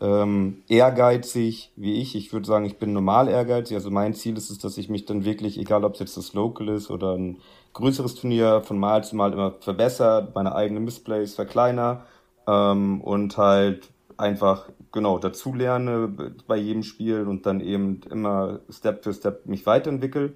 [0.00, 2.14] ähm, ehrgeizig wie ich.
[2.16, 3.76] Ich würde sagen, ich bin normal ehrgeizig.
[3.76, 6.34] Also mein Ziel ist es, dass ich mich dann wirklich, egal ob es jetzt das
[6.34, 7.38] Local ist oder ein
[7.74, 12.06] größeres Turnier, von Mal zu Mal immer verbessert, meine eigenen Missplays verkleiner
[12.46, 16.08] ähm, und halt einfach genau dazulerne
[16.46, 20.34] bei jedem Spiel und dann eben immer Step für Step mich weiterentwickle.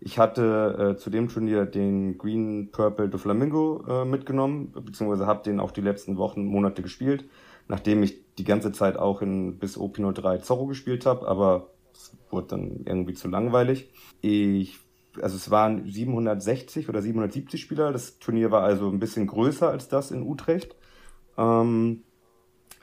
[0.00, 5.42] Ich hatte äh, zu dem Turnier den Green Purple de Flamingo äh, mitgenommen, beziehungsweise habe
[5.42, 7.26] den auch die letzten Wochen, Monate gespielt,
[7.68, 12.48] nachdem ich die ganze Zeit auch in bis OP03 Zorro gespielt habe, aber es wurde
[12.48, 13.90] dann irgendwie zu langweilig.
[14.22, 14.78] Ich,
[15.20, 19.88] also es waren 760 oder 770 Spieler, das Turnier war also ein bisschen größer als
[19.88, 20.76] das in Utrecht.
[21.36, 22.04] Ähm,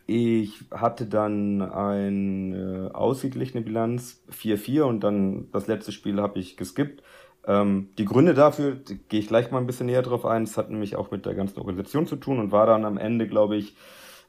[0.08, 7.04] ich hatte dann eine ausgeglichene Bilanz 4-4 und dann das letzte Spiel habe ich geskippt.
[7.46, 8.78] Ähm, die Gründe dafür
[9.10, 10.44] gehe ich gleich mal ein bisschen näher drauf ein.
[10.44, 13.28] Es hat nämlich auch mit der ganzen Organisation zu tun und war dann am Ende,
[13.28, 13.76] glaube ich,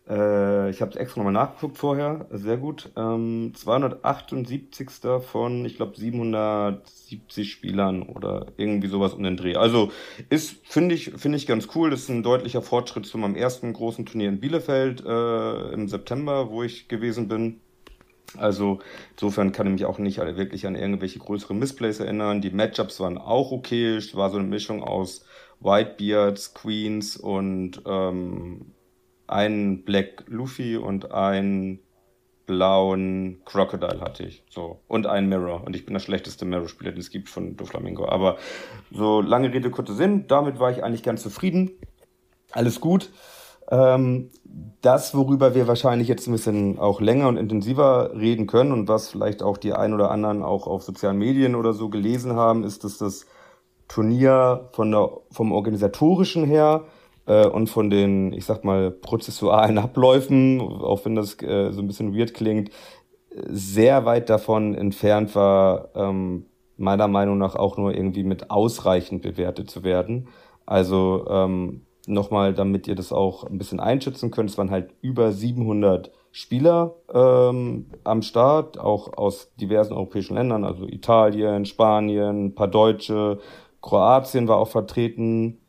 [0.08, 2.90] Äh, ich habe es extra nochmal nachgeguckt vorher, sehr gut.
[2.96, 4.90] Ähm, 278.
[5.20, 9.56] von, ich glaube, 770 Spielern oder irgendwie sowas um den Dreh.
[9.56, 9.92] Also
[10.30, 11.90] ist, finde ich, finde ich ganz cool.
[11.90, 16.50] Das ist ein deutlicher Fortschritt zu meinem ersten großen Turnier in Bielefeld äh, im September,
[16.50, 17.60] wo ich gewesen bin.
[18.36, 18.80] Also
[19.12, 22.40] insofern kann ich mich auch nicht wirklich an irgendwelche größeren Missplays erinnern.
[22.40, 23.96] Die Matchups waren auch okay.
[23.96, 25.24] Es war so eine Mischung aus
[25.60, 28.72] Whitebeards, Queens und ähm,
[29.28, 31.80] einen Black Luffy und einen
[32.46, 34.42] blauen Crocodile hatte ich.
[34.48, 34.80] So.
[34.88, 35.64] Und einen Mirror.
[35.64, 38.08] Und ich bin der schlechteste Mirror-Spieler, den es gibt von Doflamingo.
[38.08, 38.38] Aber
[38.90, 40.26] so lange Rede, kurzer Sinn.
[40.28, 41.70] Damit war ich eigentlich ganz zufrieden.
[42.52, 43.10] Alles gut.
[43.70, 44.30] Ähm,
[44.80, 49.10] das, worüber wir wahrscheinlich jetzt ein bisschen auch länger und intensiver reden können und was
[49.10, 52.82] vielleicht auch die ein oder anderen auch auf sozialen Medien oder so gelesen haben, ist,
[52.84, 53.26] dass das
[53.88, 56.84] Turnier von der, vom organisatorischen her
[57.32, 62.16] und von den, ich sag mal, prozessualen Abläufen, auch wenn das äh, so ein bisschen
[62.16, 62.70] weird klingt,
[63.30, 69.70] sehr weit davon entfernt war, ähm, meiner Meinung nach auch nur irgendwie mit ausreichend bewertet
[69.70, 70.28] zu werden.
[70.64, 75.32] Also ähm, nochmal, damit ihr das auch ein bisschen einschätzen könnt, es waren halt über
[75.32, 82.68] 700 Spieler ähm, am Start, auch aus diversen europäischen Ländern, also Italien, Spanien, ein paar
[82.68, 83.38] Deutsche,
[83.80, 85.60] Kroatien war auch vertreten,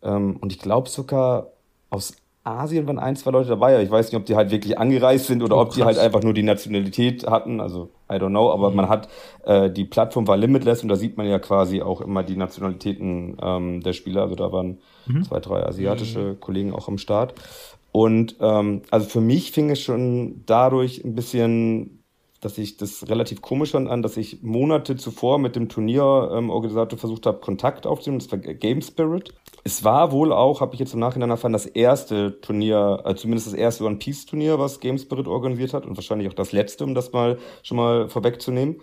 [0.00, 1.48] und ich glaube sogar
[1.90, 2.14] aus
[2.48, 3.82] Asien waren ein, zwei Leute dabei.
[3.82, 6.22] Ich weiß nicht, ob die halt wirklich angereist sind oder oh, ob die halt einfach
[6.22, 7.60] nur die Nationalität hatten.
[7.60, 8.50] Also, I don't know.
[8.50, 8.76] Aber mhm.
[8.76, 9.08] man hat,
[9.44, 13.36] äh, die Plattform war limitless und da sieht man ja quasi auch immer die Nationalitäten
[13.40, 14.22] ähm, der Spieler.
[14.22, 15.24] Also da waren mhm.
[15.24, 16.40] zwei, drei asiatische mhm.
[16.40, 17.34] Kollegen auch am Start.
[17.92, 21.94] Und ähm, also für mich fing es schon dadurch ein bisschen
[22.40, 26.98] dass ich das relativ komisch fand an, dass ich Monate zuvor mit dem Turnierorganisator ähm,
[26.98, 28.20] versucht habe, Kontakt aufzunehmen.
[28.20, 29.34] Das war Game Spirit.
[29.68, 33.48] Es war wohl auch, habe ich jetzt im Nachhinein erfahren, das erste Turnier, äh, zumindest
[33.48, 36.84] das erste One Piece Turnier, was Game Spirit organisiert hat und wahrscheinlich auch das letzte,
[36.84, 38.80] um das mal schon mal vorwegzunehmen.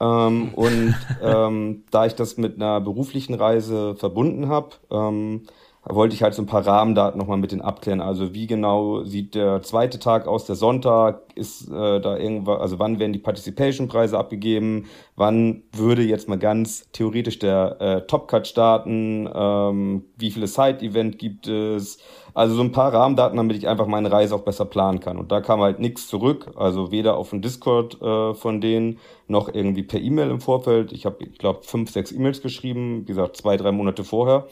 [0.00, 5.42] Ähm, und ähm, da ich das mit einer beruflichen Reise verbunden habe, ähm,
[5.84, 8.00] wollte ich halt so ein paar Rahmendaten nochmal mit denen abklären.
[8.00, 12.78] Also wie genau sieht der zweite Tag aus, der Sonntag, ist äh, da irgendwas, also
[12.78, 19.28] wann werden die Participation-Preise abgegeben, wann würde jetzt mal ganz theoretisch der äh, Top-Cut starten,
[19.34, 21.98] ähm, wie viele Side-Event gibt es,
[22.32, 25.18] also so ein paar Rahmendaten, damit ich einfach meine Reise auch besser planen kann.
[25.18, 29.52] Und da kam halt nichts zurück, also weder auf dem Discord äh, von denen, noch
[29.52, 30.92] irgendwie per E-Mail im Vorfeld.
[30.92, 34.46] Ich habe, ich glaube, fünf, sechs E-Mails geschrieben, wie gesagt, zwei, drei Monate vorher.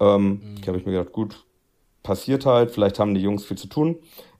[0.00, 0.40] Ähm, mhm.
[0.60, 1.44] Ich habe ich mir gedacht, gut,
[2.02, 3.96] passiert halt, vielleicht haben die Jungs viel zu tun.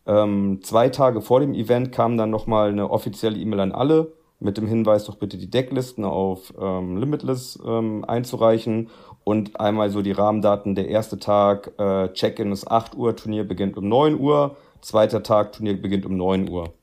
[0.06, 4.58] Ähm, zwei Tage vor dem Event kam dann nochmal eine offizielle E-Mail an alle mit
[4.58, 8.90] dem Hinweis, doch bitte die Decklisten auf ähm, Limitless ähm, einzureichen
[9.24, 10.74] und einmal so die Rahmendaten.
[10.74, 15.52] Der erste Tag, äh, Check-in ist 8 Uhr, Turnier beginnt um 9 Uhr, zweiter Tag,
[15.52, 16.74] Turnier beginnt um 9 Uhr.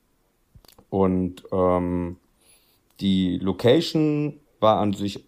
[0.90, 2.16] Und ähm,
[3.00, 5.24] die Location war an sich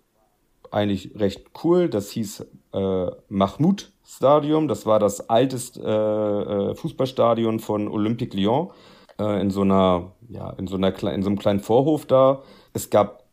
[0.70, 1.88] eigentlich recht cool.
[1.88, 4.68] Das hieß äh, Mahmoud Stadium.
[4.68, 8.70] Das war das alteste äh, äh, Fußballstadion von Olympique Lyon
[9.18, 12.42] äh, in so einer, ja, in so einer in so einem kleinen Vorhof da.
[12.72, 13.24] Es gab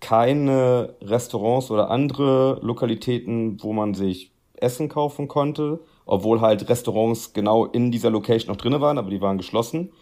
[0.00, 7.66] keine Restaurants oder andere Lokalitäten, wo man sich Essen kaufen konnte, obwohl halt Restaurants genau
[7.66, 9.92] in dieser Location noch drin waren, aber die waren geschlossen.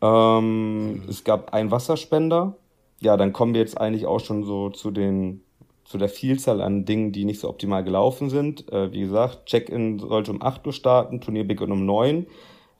[0.00, 1.02] Ähm, mhm.
[1.08, 2.56] Es gab einen Wasserspender.
[3.00, 5.43] Ja, dann kommen wir jetzt eigentlich auch schon so zu den
[5.84, 8.70] zu der Vielzahl an Dingen, die nicht so optimal gelaufen sind.
[8.72, 12.26] Äh, wie gesagt, Check-in sollte um 8 Uhr starten, Turnier beginnt um 9.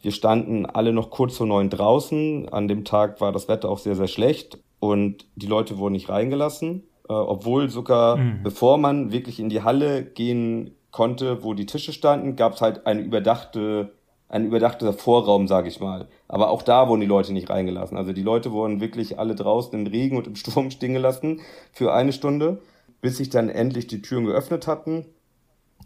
[0.01, 2.49] Wir standen alle noch kurz vor 9 draußen.
[2.49, 6.09] An dem Tag war das Wetter auch sehr, sehr schlecht und die Leute wurden nicht
[6.09, 6.85] reingelassen.
[7.09, 8.43] Äh, obwohl sogar, mhm.
[8.43, 12.87] bevor man wirklich in die Halle gehen konnte, wo die Tische standen, gab es halt
[12.87, 13.93] eine überdachte
[14.27, 16.09] ein überdachter Vorraum, sage ich mal.
[16.27, 17.97] Aber auch da wurden die Leute nicht reingelassen.
[17.97, 21.41] Also die Leute wurden wirklich alle draußen im Regen und im Sturm stehen gelassen
[21.73, 22.59] für eine Stunde
[23.05, 25.05] bis sich dann endlich die Türen geöffnet hatten.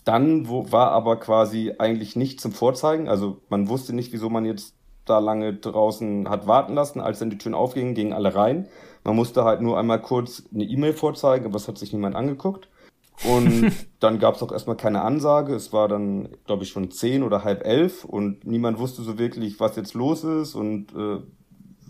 [0.05, 3.09] Dann wo, war aber quasi eigentlich nicht zum Vorzeigen.
[3.09, 7.01] Also man wusste nicht, wieso man jetzt da lange draußen hat warten lassen.
[7.01, 8.69] Als dann die Türen aufgingen, gingen alle rein.
[9.03, 12.69] Man musste halt nur einmal kurz eine E-Mail vorzeigen, aber es hat sich niemand angeguckt.
[13.29, 15.57] Und dann gab es auch erstmal keine Ansage.
[15.57, 19.59] Es war dann, glaube ich, schon zehn oder halb elf und niemand wusste so wirklich,
[19.59, 21.19] was jetzt los ist und äh,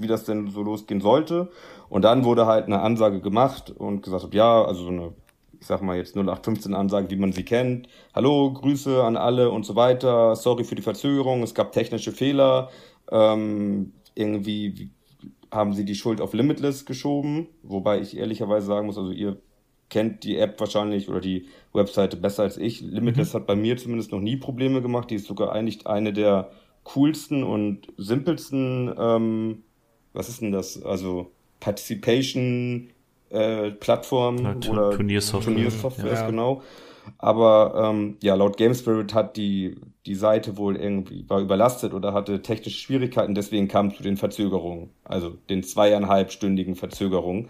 [0.01, 1.51] wie das denn so losgehen sollte.
[1.89, 5.15] Und dann wurde halt eine Ansage gemacht und gesagt, ja, also so eine,
[5.61, 7.89] ich sag mal jetzt 0815 Ansage, wie man sie kennt.
[8.15, 10.37] Hallo, Grüße an alle und so weiter.
[10.37, 12.71] Sorry für die Verzögerung, es gab technische Fehler.
[13.11, 14.91] Ähm, irgendwie
[15.51, 19.39] haben sie die Schuld auf Limitless geschoben, wobei ich ehrlicherweise sagen muss, also ihr
[19.89, 22.81] kennt die App wahrscheinlich oder die Webseite besser als ich.
[22.81, 23.39] Limitless mhm.
[23.39, 25.11] hat bei mir zumindest noch nie Probleme gemacht.
[25.11, 26.51] Die ist sogar eigentlich eine der
[26.85, 29.63] coolsten und simpelsten, ähm,
[30.19, 30.83] was ist denn das?
[30.83, 32.91] Also Participation
[33.31, 36.27] äh, Plattform ja, oder Turniersoftware, Turniersoftware ja.
[36.27, 36.63] genau.
[37.17, 42.43] Aber ähm, ja, laut GameSpirit hat die, die Seite wohl irgendwie war überlastet oder hatte
[42.43, 47.49] technische Schwierigkeiten, deswegen kam es zu den Verzögerungen, also den zweieinhalbstündigen Verzögerungen.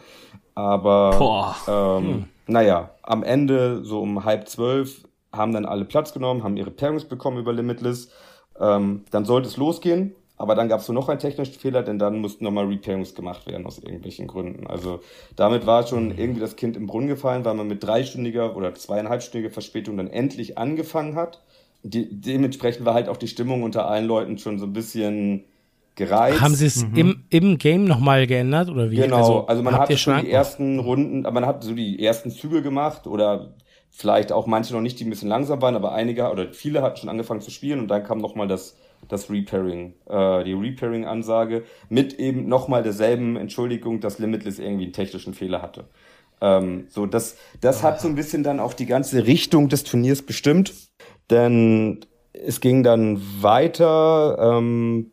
[0.54, 2.24] Aber ähm, hm.
[2.46, 7.04] naja, am Ende, so um halb zwölf, haben dann alle Platz genommen, haben ihre Pairings
[7.04, 8.10] bekommen über Limitless.
[8.60, 10.14] Ähm, dann sollte es losgehen.
[10.38, 13.46] Aber dann gab es so noch einen technischen Fehler, denn dann mussten nochmal Repairings gemacht
[13.48, 14.68] werden aus irgendwelchen Gründen.
[14.68, 15.00] Also
[15.34, 19.52] damit war schon irgendwie das Kind im Brunnen gefallen, weil man mit dreistündiger oder zweieinhalbstündiger
[19.52, 21.42] Verspätung dann endlich angefangen hat.
[21.82, 25.44] Die, dementsprechend war halt auch die Stimmung unter allen Leuten schon so ein bisschen
[25.96, 26.40] gereizt.
[26.40, 26.96] Haben sie es mhm.
[26.96, 28.96] im, im Game nochmal geändert oder wie?
[28.96, 32.62] Genau, also, also man hat schon die ersten Runden, man hat so die ersten Züge
[32.62, 33.54] gemacht oder
[33.90, 36.98] vielleicht auch manche noch nicht, die ein bisschen langsam waren, aber einige oder viele hatten
[36.98, 38.76] schon angefangen zu spielen und dann kam nochmal das
[39.08, 45.34] das Repairing, äh, die Repairing-Ansage mit eben nochmal derselben Entschuldigung, dass Limitless irgendwie einen technischen
[45.34, 45.84] Fehler hatte.
[46.40, 50.22] Ähm, so, das, das hat so ein bisschen dann auch die ganze Richtung des Turniers
[50.22, 50.72] bestimmt,
[51.30, 52.00] denn
[52.32, 55.10] es ging dann weiter, ähm,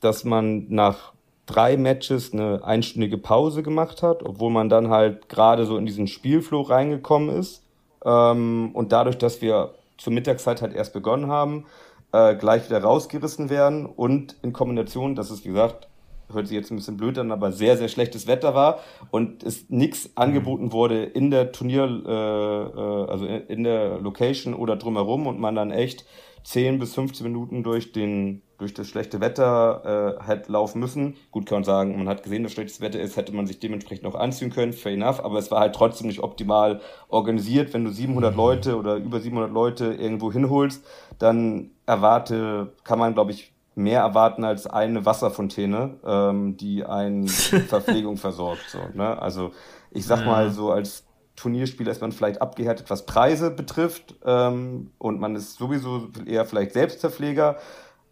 [0.00, 1.14] dass man nach
[1.46, 6.06] drei Matches eine einstündige Pause gemacht hat, obwohl man dann halt gerade so in diesen
[6.06, 7.62] Spielflow reingekommen ist.
[8.04, 11.66] Ähm, und dadurch, dass wir zur Mittagszeit halt erst begonnen haben,
[12.14, 15.88] äh, gleich wieder rausgerissen werden und in Kombination, es, wie gesagt,
[16.32, 18.78] hört sich jetzt ein bisschen blöd an, aber sehr, sehr schlechtes Wetter war
[19.10, 24.76] und es nichts angeboten wurde in der Turnier, äh, äh, also in der Location oder
[24.76, 26.06] drumherum und man dann echt
[26.44, 31.16] 10 bis 15 Minuten durch den durch das schlechte Wetter äh, hätte laufen müssen.
[31.32, 34.06] Gut kann man sagen, man hat gesehen, dass schlechtes Wetter ist, hätte man sich dementsprechend
[34.06, 37.74] auch anziehen können, fair enough, aber es war halt trotzdem nicht optimal organisiert.
[37.74, 38.36] Wenn du 700 mhm.
[38.36, 40.86] Leute oder über 700 Leute irgendwo hinholst,
[41.18, 48.16] dann erwarte, kann man glaube ich mehr erwarten als eine Wasserfontäne, ähm, die einen Verpflegung
[48.16, 48.64] versorgt.
[48.68, 49.20] So, ne?
[49.20, 49.52] Also
[49.90, 50.26] ich sag ja.
[50.26, 51.04] mal so als
[51.36, 56.72] Turnierspieler ist man vielleicht abgehärtet, was Preise betrifft ähm, und man ist sowieso eher vielleicht
[56.72, 57.56] Selbstverpfleger,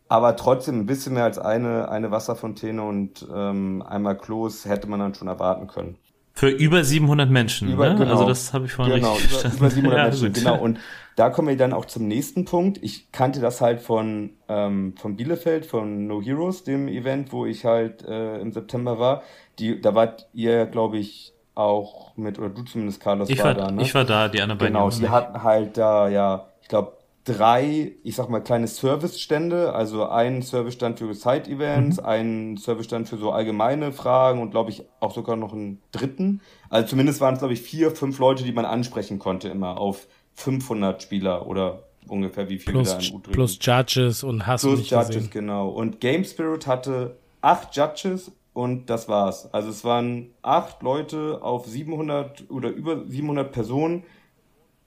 [0.09, 5.01] aber trotzdem ein bisschen mehr als eine, eine Wasserfontäne und ähm, einmal Klos hätte man
[5.01, 5.97] dann schon erwarten können.
[6.35, 7.97] Für über 700 Menschen, über, ne?
[7.97, 9.59] genau, Also das habe ich vorhin genau, richtig verstanden.
[9.59, 10.59] Über, über 700 ja, Menschen, genau.
[10.59, 10.79] Und
[11.17, 12.79] da kommen wir dann auch zum nächsten Punkt.
[12.83, 17.65] Ich kannte das halt von, ähm, von Bielefeld, von No Heroes, dem Event, wo ich
[17.65, 19.23] halt äh, im September war.
[19.59, 23.71] Die, da wart ihr, glaube ich, auch mit, oder du zumindest, Carlos, ich war, da,
[23.71, 23.83] ne?
[23.83, 24.73] Ich war da, die anderen beiden.
[24.73, 30.09] Genau, die hatten halt da, ja, ich glaube, drei, ich sag mal, kleine Service-Stände, also
[30.09, 32.07] einen Service-Stand für Side-Events, mhm.
[32.07, 36.41] einen Service-Stand für so allgemeine Fragen und glaube ich auch sogar noch einen dritten.
[36.69, 40.09] Also zumindest waren es, glaube ich, vier, fünf Leute, die man ansprechen konnte immer auf
[40.35, 43.35] 500 Spieler oder ungefähr wie viele plus, da in Utrecht.
[43.35, 45.31] Plus Judges und hast Plus Judges, gesehen.
[45.31, 45.69] genau.
[45.69, 49.53] Und Game Spirit hatte acht Judges und das war's.
[49.55, 54.03] Also es waren acht Leute auf 700 oder über 700 Personen,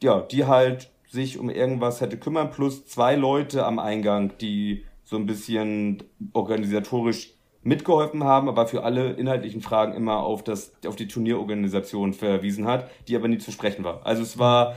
[0.03, 5.15] ja, die halt sich um irgendwas hätte kümmern, plus zwei Leute am Eingang, die so
[5.15, 11.07] ein bisschen organisatorisch mitgeholfen haben, aber für alle inhaltlichen Fragen immer auf das auf die
[11.07, 14.05] Turnierorganisation verwiesen hat, die aber nie zu sprechen war.
[14.05, 14.75] Also es war,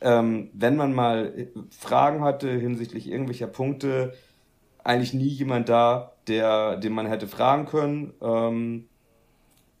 [0.00, 4.12] ähm, wenn man mal Fragen hatte hinsichtlich irgendwelcher Punkte,
[4.84, 8.14] eigentlich nie jemand da, der, den man hätte fragen können.
[8.20, 8.88] Ähm,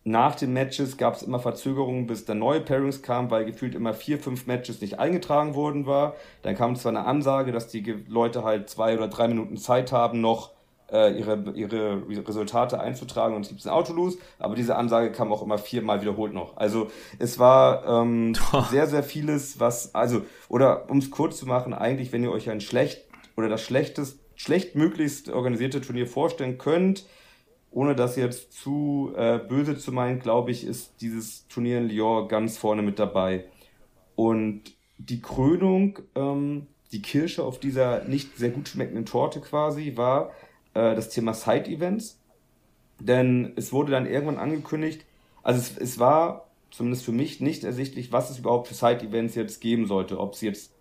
[0.04, 3.94] nach den Matches gab es immer Verzögerungen, bis der neue Pairings kam, weil gefühlt immer
[3.94, 6.16] vier, fünf Matches nicht eingetragen worden war.
[6.42, 10.20] Dann kam zwar eine Ansage, dass die Leute halt zwei oder drei Minuten Zeit haben,
[10.20, 10.50] noch
[10.90, 15.42] äh, ihre, ihre Resultate einzutragen und es gibt ein Autolos, aber diese Ansage kam auch
[15.42, 16.56] immer viermal wiederholt noch.
[16.56, 18.34] Also es war ähm,
[18.70, 22.50] sehr, sehr vieles, was, also, oder um es kurz zu machen, eigentlich, wenn ihr euch
[22.50, 23.04] ein schlecht
[23.36, 27.06] oder das schlechtest, schlechtmöglichst organisierte Turnier vorstellen könnt,
[27.72, 32.28] ohne das jetzt zu äh, böse zu meinen, glaube ich, ist dieses Turnier in Lyon
[32.28, 33.44] ganz vorne mit dabei.
[34.14, 40.30] Und die Krönung, ähm, die Kirsche auf dieser nicht sehr gut schmeckenden Torte quasi, war
[40.74, 42.18] äh, das Thema Side-Events.
[43.00, 45.04] Denn es wurde dann irgendwann angekündigt,
[45.42, 49.60] also es, es war zumindest für mich nicht ersichtlich, was es überhaupt für Side-Events jetzt
[49.60, 50.20] geben sollte.
[50.20, 50.71] Ob es jetzt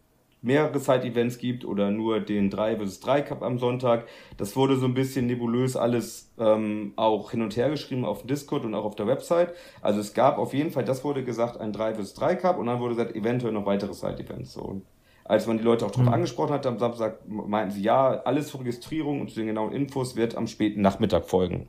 [0.41, 4.07] mehrere Side-Events gibt oder nur den 3 vs 3 Cup am Sonntag.
[4.37, 8.27] Das wurde so ein bisschen nebulös alles ähm, auch hin und her geschrieben auf dem
[8.27, 9.53] Discord und auch auf der Website.
[9.81, 12.65] Also es gab auf jeden Fall, das wurde gesagt, ein 3 vs 3 Cup und
[12.65, 14.53] dann wurde gesagt, eventuell noch weitere Side-Events.
[14.53, 14.81] So.
[15.25, 16.13] als man die Leute auch darauf mhm.
[16.13, 20.15] angesprochen hat am Samstag, meinten sie, ja, alles zur Registrierung und zu den genauen Infos
[20.15, 21.67] wird am späten Nachmittag folgen.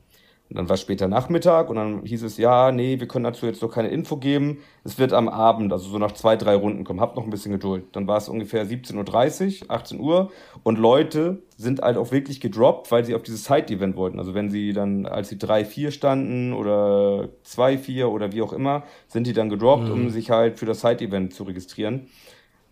[0.53, 3.63] Und dann war später Nachmittag und dann hieß es, ja, nee, wir können dazu jetzt
[3.63, 4.59] noch keine Info geben.
[4.85, 7.01] Es wird am Abend, also so nach zwei, drei Runden kommen.
[7.01, 7.85] Habt noch ein bisschen Geduld.
[7.93, 10.31] Dann war es ungefähr 17.30 Uhr, 18 Uhr
[10.63, 14.19] und Leute sind halt auch wirklich gedroppt, weil sie auf dieses Side-Event wollten.
[14.19, 19.27] Also wenn sie dann, als sie 3-4 standen oder 2-4 oder wie auch immer, sind
[19.27, 19.93] die dann gedroppt, mhm.
[19.93, 22.09] um sich halt für das Side-Event zu registrieren.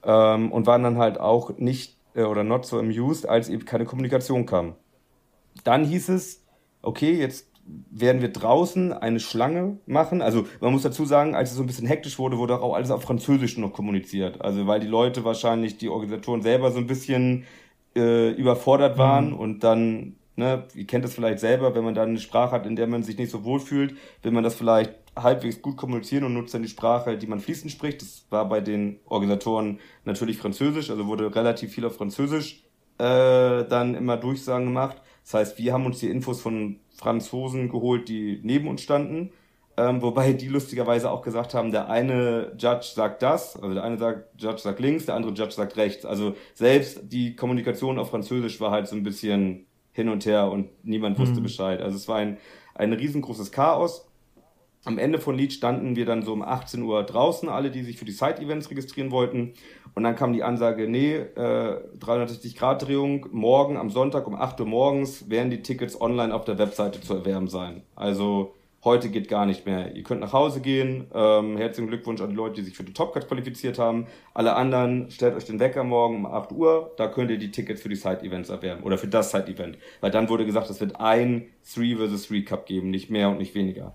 [0.04, 3.86] Ähm, und waren dann halt auch nicht äh, oder not so amused, als eben keine
[3.86, 4.74] Kommunikation kam.
[5.64, 6.44] Dann hieß es,
[6.82, 7.49] okay, jetzt
[7.90, 10.22] werden wir draußen eine Schlange machen.
[10.22, 12.90] Also man muss dazu sagen, als es so ein bisschen hektisch wurde, wurde auch alles
[12.90, 14.40] auf Französisch noch kommuniziert.
[14.40, 17.44] Also weil die Leute wahrscheinlich, die Organisatoren selber so ein bisschen
[17.96, 19.36] äh, überfordert waren mhm.
[19.36, 22.76] und dann, ne, ihr kennt das vielleicht selber, wenn man dann eine Sprache hat, in
[22.76, 26.34] der man sich nicht so wohl fühlt, will man das vielleicht halbwegs gut kommunizieren und
[26.34, 28.00] nutzt dann die Sprache, die man fließend spricht.
[28.02, 32.64] Das war bei den Organisatoren natürlich Französisch, also wurde relativ viel auf Französisch
[32.98, 35.00] äh, dann immer Durchsagen gemacht.
[35.24, 39.30] Das heißt, wir haben uns die Infos von Franzosen geholt, die neben uns standen.
[39.76, 43.96] Ähm, wobei die lustigerweise auch gesagt haben, der eine Judge sagt das, also der eine
[43.96, 46.04] sagt, Judge sagt links, der andere Judge sagt rechts.
[46.04, 50.68] Also selbst die Kommunikation auf Französisch war halt so ein bisschen hin und her und
[50.84, 51.44] niemand wusste mhm.
[51.44, 51.80] Bescheid.
[51.80, 52.36] Also es war ein,
[52.74, 54.09] ein riesengroßes Chaos.
[54.84, 57.98] Am Ende von Lied standen wir dann so um 18 Uhr draußen, alle, die sich
[57.98, 59.52] für die Side-Events registrieren wollten.
[59.94, 65.28] Und dann kam die Ansage, nee, äh, 360-Grad-Drehung, morgen am Sonntag um 8 Uhr morgens
[65.28, 67.82] werden die Tickets online auf der Webseite zu erwerben sein.
[67.94, 69.94] Also heute geht gar nicht mehr.
[69.94, 71.08] Ihr könnt nach Hause gehen.
[71.12, 74.06] Ähm, herzlichen Glückwunsch an die Leute, die sich für den Topcut qualifiziert haben.
[74.32, 76.92] Alle anderen, stellt euch den Wecker morgen um 8 Uhr.
[76.96, 78.82] Da könnt ihr die Tickets für die Side-Events erwerben.
[78.84, 79.76] Oder für das Side-Event.
[80.00, 82.88] Weil dann wurde gesagt, es wird ein 3 vs 3 Cup geben.
[82.88, 83.94] Nicht mehr und nicht weniger.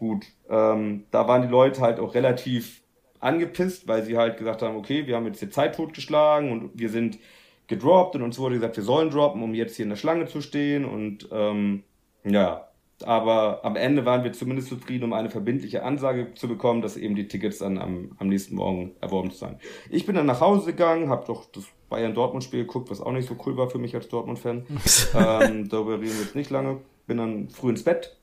[0.00, 0.24] Gut.
[0.48, 2.80] Ähm, da waren die Leute halt auch relativ
[3.18, 6.88] angepisst, weil sie halt gesagt haben, okay, wir haben jetzt die Zeit totgeschlagen und wir
[6.88, 7.18] sind
[7.66, 10.40] gedroppt und uns wurde gesagt, wir sollen droppen, um jetzt hier in der Schlange zu
[10.40, 11.82] stehen und ähm,
[12.24, 12.66] ja,
[13.04, 17.14] aber am Ende waren wir zumindest zufrieden, um eine verbindliche Ansage zu bekommen, dass eben
[17.14, 19.60] die Tickets dann am, am nächsten Morgen erworben sein.
[19.90, 23.36] Ich bin dann nach Hause gegangen, habe doch das Bayern-Dortmund-Spiel geguckt, was auch nicht so
[23.44, 24.64] cool war für mich als Dortmund-Fan.
[25.14, 26.78] ähm, darüber reden wir jetzt nicht lange.
[27.06, 28.16] Bin dann früh ins Bett,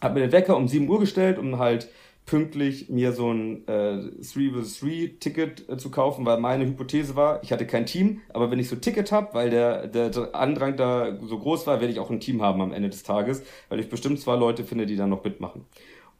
[0.00, 1.88] habe mir den Wecker um 7 Uhr gestellt, um halt
[2.26, 7.16] pünktlich mir so ein äh, 3 vs 3 Ticket äh, zu kaufen, weil meine Hypothese
[7.16, 10.08] war, ich hatte kein Team, aber wenn ich so ein Ticket habe, weil der, der,
[10.08, 13.02] der Andrang da so groß war, werde ich auch ein Team haben am Ende des
[13.02, 15.66] Tages, weil ich bestimmt zwei Leute finde, die dann noch mitmachen.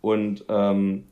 [0.03, 1.09] Und ähm,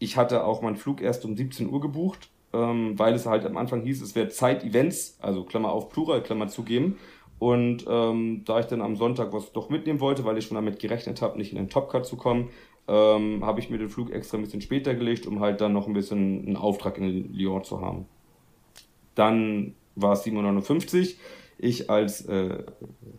[0.00, 3.56] ich hatte auch meinen Flug erst um 17 Uhr gebucht, ähm, weil es halt am
[3.56, 6.98] Anfang hieß, es wäre Zeit-Events, also Klammer auf Plural, Klammer zugeben.
[7.42, 10.78] Und ähm, da ich dann am Sonntag was doch mitnehmen wollte, weil ich schon damit
[10.78, 12.50] gerechnet habe, nicht in den Topcut zu kommen,
[12.86, 15.88] ähm, habe ich mir den Flug extra ein bisschen später gelegt, um halt dann noch
[15.88, 18.06] ein bisschen einen Auftrag in Lyon zu haben.
[19.16, 21.18] Dann war es 759.
[21.58, 22.62] Ich als äh,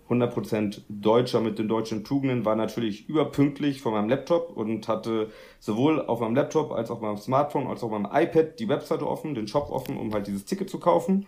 [0.07, 5.99] 100% Deutscher mit den deutschen Tugenden war natürlich überpünktlich von meinem Laptop und hatte sowohl
[5.99, 9.05] auf meinem Laptop als auch auf meinem Smartphone als auch auf meinem iPad die Webseite
[9.05, 11.25] offen, den Shop offen, um halt dieses Ticket zu kaufen.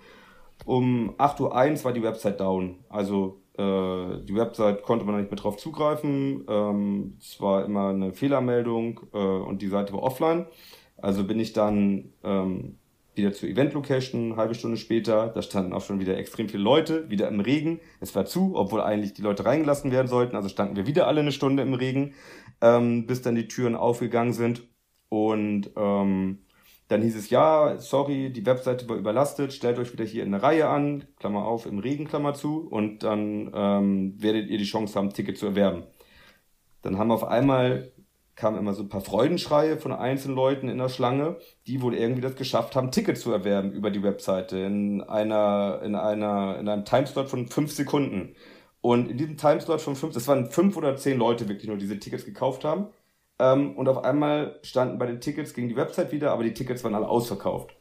[0.64, 2.80] Um 8.01 Uhr war die Website down.
[2.90, 6.46] Also äh, die Website konnte man nicht mehr drauf zugreifen.
[6.48, 10.46] Ähm, es war immer eine Fehlermeldung äh, und die Seite war offline.
[10.98, 12.78] Also bin ich dann ähm,
[13.16, 15.28] wieder zur Event Location, eine halbe Stunde später.
[15.28, 17.80] Da standen auch schon wieder extrem viele Leute, wieder im Regen.
[18.02, 20.36] Es war zu, obwohl eigentlich die Leute reingelassen werden sollten.
[20.36, 22.14] Also standen wir wieder alle eine Stunde im Regen,
[22.62, 24.64] ähm, bis dann die Türen aufgegangen sind.
[25.10, 26.40] Und ähm,
[26.88, 30.44] dann hieß es, ja, sorry, die Webseite war überlastet, stellt euch wieder hier in eine
[30.44, 34.98] Reihe an, Klammer auf, im Regen, Klammer zu, und dann ähm, werdet ihr die Chance
[34.98, 35.84] haben, Ticket zu erwerben.
[36.82, 37.92] Dann haben auf einmal
[38.36, 42.22] kamen immer so ein paar Freudenschreie von einzelnen Leuten in der Schlange, die wohl irgendwie
[42.22, 46.86] das geschafft haben, Ticket zu erwerben über die Webseite in einer, in einer, in einem
[46.86, 48.36] Timeslot von fünf Sekunden.
[48.82, 51.86] Und in diesem Timeslot von fünf, das waren fünf oder zehn Leute wirklich nur, die
[51.86, 52.88] diese Tickets gekauft haben.
[53.40, 56.84] Ähm, und auf einmal standen bei den Tickets gegen die Website wieder, aber die Tickets
[56.84, 57.76] waren alle ausverkauft.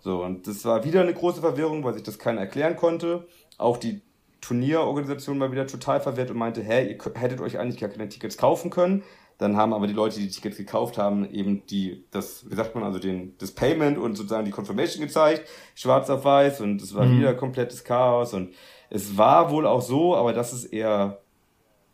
[0.00, 3.26] So, und das war wieder eine große Verwirrung, weil sich das keiner erklären konnte.
[3.56, 4.02] Auch die
[4.40, 8.36] Turnierorganisation war wieder total verwirrt und meinte, hä, ihr hättet euch eigentlich gar keine Tickets
[8.36, 9.02] kaufen können.
[9.38, 12.74] Dann haben aber die Leute, die die Tickets gekauft haben, eben die, das, wie sagt
[12.74, 16.94] man, also den, das Payment und sozusagen die Confirmation gezeigt, schwarz auf weiß und es
[16.94, 17.18] war mhm.
[17.18, 18.52] wieder komplettes Chaos und
[18.90, 21.20] es war wohl auch so, aber das ist eher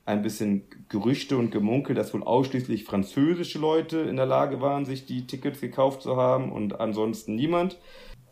[0.07, 5.07] ein bisschen Gerüchte und Gemunkel, dass wohl ausschließlich französische Leute in der Lage waren, sich
[5.07, 7.79] die Tickets gekauft zu haben und ansonsten niemand.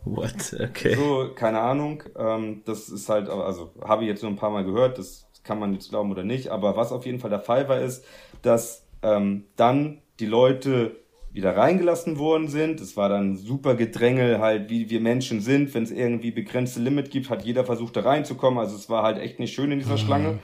[0.04, 0.54] What?
[0.60, 0.94] Okay.
[0.94, 2.02] So, keine Ahnung.
[2.16, 5.58] Ähm, das ist halt, also habe ich jetzt nur ein paar Mal gehört, das kann
[5.58, 8.04] man jetzt glauben oder nicht, aber was auf jeden Fall der Fall war, ist,
[8.42, 10.96] dass ähm, dann die Leute
[11.32, 12.80] wieder reingelassen worden sind.
[12.80, 15.72] Es war dann super Gedrängel, halt, wie wir Menschen sind.
[15.72, 18.58] Wenn es irgendwie begrenzte Limit gibt, hat jeder versucht, da reinzukommen.
[18.58, 19.98] Also es war halt echt nicht schön in dieser mhm.
[19.98, 20.38] Schlange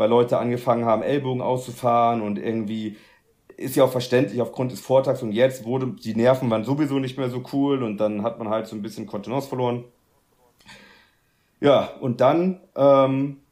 [0.00, 2.96] weil Leute angefangen haben, Ellbogen auszufahren und irgendwie
[3.58, 7.18] ist ja auch verständlich aufgrund des Vortags und jetzt wurde, die Nerven waren sowieso nicht
[7.18, 9.84] mehr so cool und dann hat man halt so ein bisschen Kontenance verloren.
[11.60, 13.42] Ja, und dann ähm,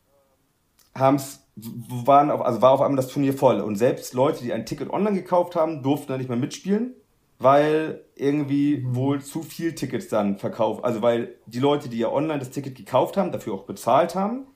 [0.94, 4.64] haben's, waren auf, also war auf einmal das Turnier voll und selbst Leute, die ein
[4.64, 6.94] Ticket online gekauft haben, durften da nicht mehr mitspielen,
[7.38, 12.38] weil irgendwie wohl zu viel Tickets dann verkauft, also weil die Leute, die ja online
[12.38, 14.46] das Ticket gekauft haben, dafür auch bezahlt haben,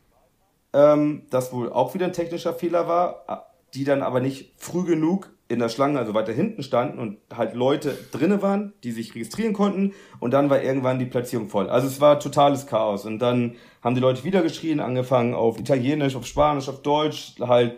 [0.73, 5.31] ähm, das wohl auch wieder ein technischer Fehler war, die dann aber nicht früh genug
[5.49, 9.53] in der Schlange, also weiter hinten standen und halt Leute drinne waren, die sich registrieren
[9.53, 9.93] konnten.
[10.19, 11.69] Und dann war irgendwann die Platzierung voll.
[11.69, 13.05] Also es war totales Chaos.
[13.05, 17.77] Und dann haben die Leute wieder geschrien, angefangen auf Italienisch, auf Spanisch, auf Deutsch, halt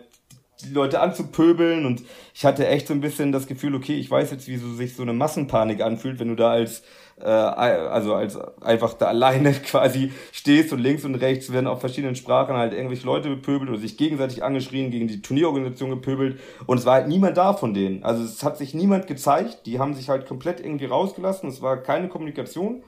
[0.63, 1.85] die Leute anzupöbeln.
[1.85, 4.73] Und ich hatte echt so ein bisschen das Gefühl, okay, ich weiß jetzt, wie so
[4.73, 6.81] sich so eine Massenpanik anfühlt, wenn du da als
[7.19, 12.15] äh, also als einfach da alleine quasi stehst und links und rechts werden auf verschiedenen
[12.15, 16.39] Sprachen halt irgendwelche Leute bepöbelt oder sich gegenseitig angeschrien, gegen die Turnierorganisation gepöbelt.
[16.65, 18.03] Und es war halt niemand da von denen.
[18.03, 21.77] Also es hat sich niemand gezeigt, die haben sich halt komplett irgendwie rausgelassen, es war
[21.77, 22.83] keine Kommunikation.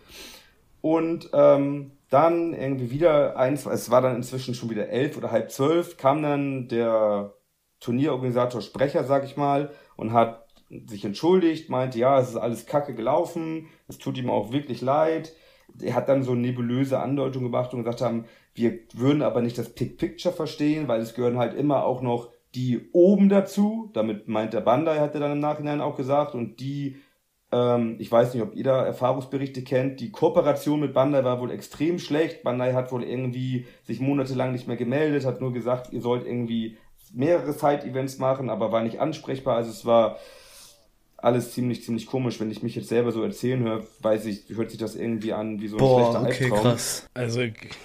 [0.82, 5.52] Und ähm, dann irgendwie wieder eins, es war dann inzwischen schon wieder elf oder halb
[5.52, 7.34] zwölf, kam dann der
[7.80, 12.94] Turnierorganisator Sprecher, sag ich mal, und hat sich entschuldigt, meinte, ja, es ist alles kacke
[12.94, 15.34] gelaufen, es tut ihm auch wirklich leid.
[15.82, 19.70] Er hat dann so nebulöse Andeutung gemacht und gesagt haben, wir würden aber nicht das
[19.70, 23.92] Pick Picture verstehen, weil es gehören halt immer auch noch die oben dazu.
[23.94, 26.34] Damit meint der Bandai, hat er dann im Nachhinein auch gesagt.
[26.34, 26.98] Und die,
[27.52, 31.52] ähm, ich weiß nicht, ob ihr da Erfahrungsberichte kennt, die Kooperation mit Bandai war wohl
[31.52, 32.44] extrem schlecht.
[32.44, 36.78] Bandai hat wohl irgendwie sich monatelang nicht mehr gemeldet, hat nur gesagt, ihr sollt irgendwie
[37.14, 39.56] mehrere Side-Events machen, aber war nicht ansprechbar.
[39.56, 40.18] Also es war
[41.18, 42.40] alles ziemlich, ziemlich komisch.
[42.40, 45.60] Wenn ich mich jetzt selber so erzählen höre, weiß ich, hört sich das irgendwie an
[45.60, 46.62] wie so ein Boah, schlechter okay, Albtraum.
[46.62, 47.10] krass.
[47.16, 47.42] Also,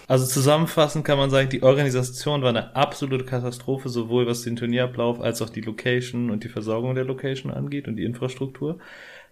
[0.07, 5.21] also zusammenfassend kann man sagen, die Organisation war eine absolute Katastrophe, sowohl was den Turnierablauf
[5.21, 8.79] als auch die Location und die Versorgung der Location angeht und die Infrastruktur.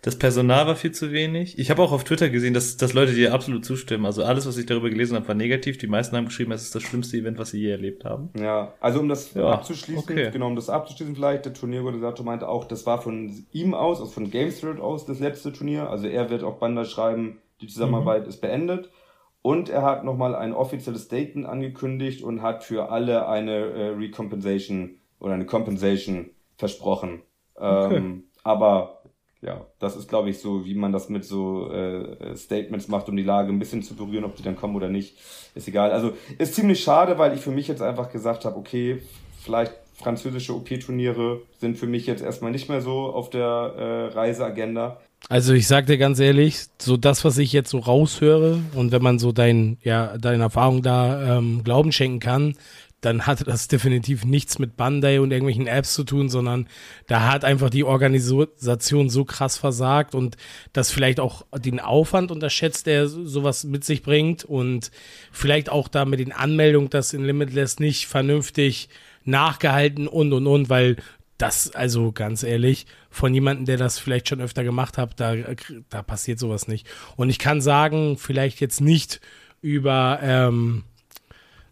[0.03, 1.59] Das Personal war viel zu wenig.
[1.59, 4.07] Ich habe auch auf Twitter gesehen, dass, dass Leute dir absolut zustimmen.
[4.07, 5.78] Also alles, was ich darüber gelesen habe, war negativ.
[5.78, 8.30] Die meisten haben geschrieben, es ist das schlimmste Event, was sie je erlebt haben.
[8.38, 10.30] Ja, also um das ja, abzuschließen, okay.
[10.32, 14.11] genau, um das abzuschließen vielleicht, der Turnierorganisator meinte auch, das war von ihm aus, also
[14.11, 15.90] von Games World aus, das letzte Turnier.
[15.90, 18.28] Also er wird auch Banda schreiben, die Zusammenarbeit mhm.
[18.28, 18.90] ist beendet.
[19.42, 24.96] Und er hat nochmal ein offizielles Statement angekündigt und hat für alle eine äh, Recompensation
[25.18, 27.22] oder eine Compensation versprochen.
[27.55, 27.96] Okay.
[27.96, 28.99] Ähm, aber
[29.43, 33.16] ja, das ist, glaube ich, so, wie man das mit so äh, Statements macht, um
[33.16, 35.16] die Lage ein bisschen zu berühren, ob die dann kommen oder nicht,
[35.55, 35.93] ist egal.
[35.93, 39.01] Also ist ziemlich schade, weil ich für mich jetzt einfach gesagt habe, okay,
[39.43, 45.01] vielleicht französische OP-Turniere sind für mich jetzt erstmal nicht mehr so auf der äh, Reiseagenda.
[45.28, 49.03] Also ich sag dir ganz ehrlich, so das, was ich jetzt so raushöre und wenn
[49.03, 52.55] man so dein, ja, deine Erfahrung da ähm, Glauben schenken kann,
[53.01, 56.68] dann hatte das definitiv nichts mit Bandai und irgendwelchen Apps zu tun, sondern
[57.07, 60.36] da hat einfach die Organisation so krass versagt und
[60.72, 64.90] das vielleicht auch den Aufwand unterschätzt, der sowas mit sich bringt und
[65.32, 68.88] vielleicht auch da mit den Anmeldungen, das in Limitless nicht vernünftig
[69.24, 70.96] nachgehalten und und und, weil
[71.38, 75.34] das, also ganz ehrlich, von jemandem, der das vielleicht schon öfter gemacht hat, da,
[75.88, 76.86] da passiert sowas nicht.
[77.16, 79.20] Und ich kann sagen, vielleicht jetzt nicht
[79.62, 80.84] über ähm,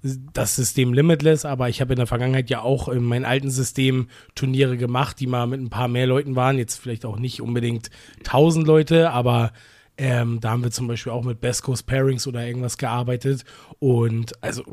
[0.03, 4.09] das System Limitless, aber ich habe in der Vergangenheit ja auch in meinem alten System
[4.35, 6.59] Turniere gemacht, die mal mit ein paar mehr Leuten waren.
[6.59, 9.53] Jetzt vielleicht auch nicht unbedingt 1000 Leute, aber
[9.97, 13.45] ähm, da haben wir zum Beispiel auch mit Best Coast Pairings oder irgendwas gearbeitet.
[13.81, 14.65] Und also,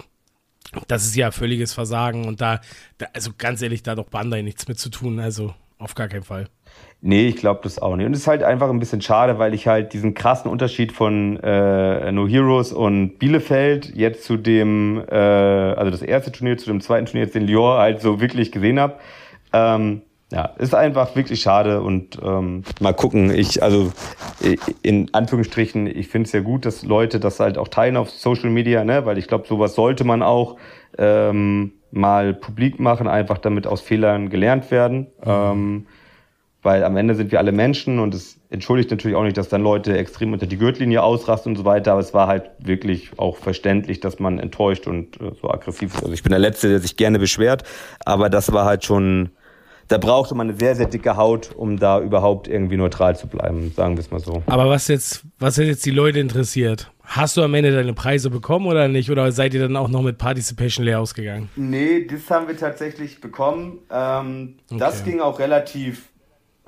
[0.88, 2.26] das ist ja völliges Versagen.
[2.26, 2.62] Und da,
[3.00, 5.20] da also ganz ehrlich, da hat doch Bandai nichts mit zu tun.
[5.20, 6.48] Also, auf gar keinen Fall.
[7.08, 8.08] Nee, ich glaube das auch nicht.
[8.08, 11.38] Und es ist halt einfach ein bisschen schade, weil ich halt diesen krassen Unterschied von
[11.44, 16.82] äh, No Heroes und Bielefeld jetzt zu dem, äh, also das erste Turnier zu dem
[16.82, 18.96] zweiten Turnier jetzt in Lyon halt so wirklich gesehen habe.
[19.54, 20.02] Ähm,
[20.32, 23.30] ja, ist einfach wirklich schade und ähm, mal gucken.
[23.30, 23.92] Ich, also
[24.82, 28.50] in Anführungsstrichen, ich finde es ja gut, dass Leute das halt auch teilen auf Social
[28.50, 29.06] Media, ne?
[29.06, 30.58] weil ich glaube, sowas sollte man auch
[30.98, 35.02] ähm, mal publik machen, einfach damit aus Fehlern gelernt werden.
[35.24, 35.28] Mhm.
[35.28, 35.88] Ähm,
[36.66, 39.62] weil am Ende sind wir alle Menschen und es entschuldigt natürlich auch nicht, dass dann
[39.62, 43.38] Leute extrem unter die Gürtellinie ausrasten und so weiter, aber es war halt wirklich auch
[43.38, 46.02] verständlich, dass man enttäuscht und äh, so aggressiv ist.
[46.02, 47.64] Also ich bin der Letzte, der sich gerne beschwert,
[48.04, 49.30] aber das war halt schon,
[49.88, 53.72] da brauchte man eine sehr, sehr dicke Haut, um da überhaupt irgendwie neutral zu bleiben,
[53.72, 54.42] sagen wir es mal so.
[54.48, 58.66] Aber was jetzt, was jetzt die Leute interessiert, Hast du am Ende deine Preise bekommen
[58.66, 59.12] oder nicht?
[59.12, 61.50] Oder seid ihr dann auch noch mit Participation leer ausgegangen?
[61.56, 63.78] Nee, das haben wir tatsächlich bekommen.
[63.92, 64.80] Ähm, okay.
[64.80, 66.10] Das ging auch relativ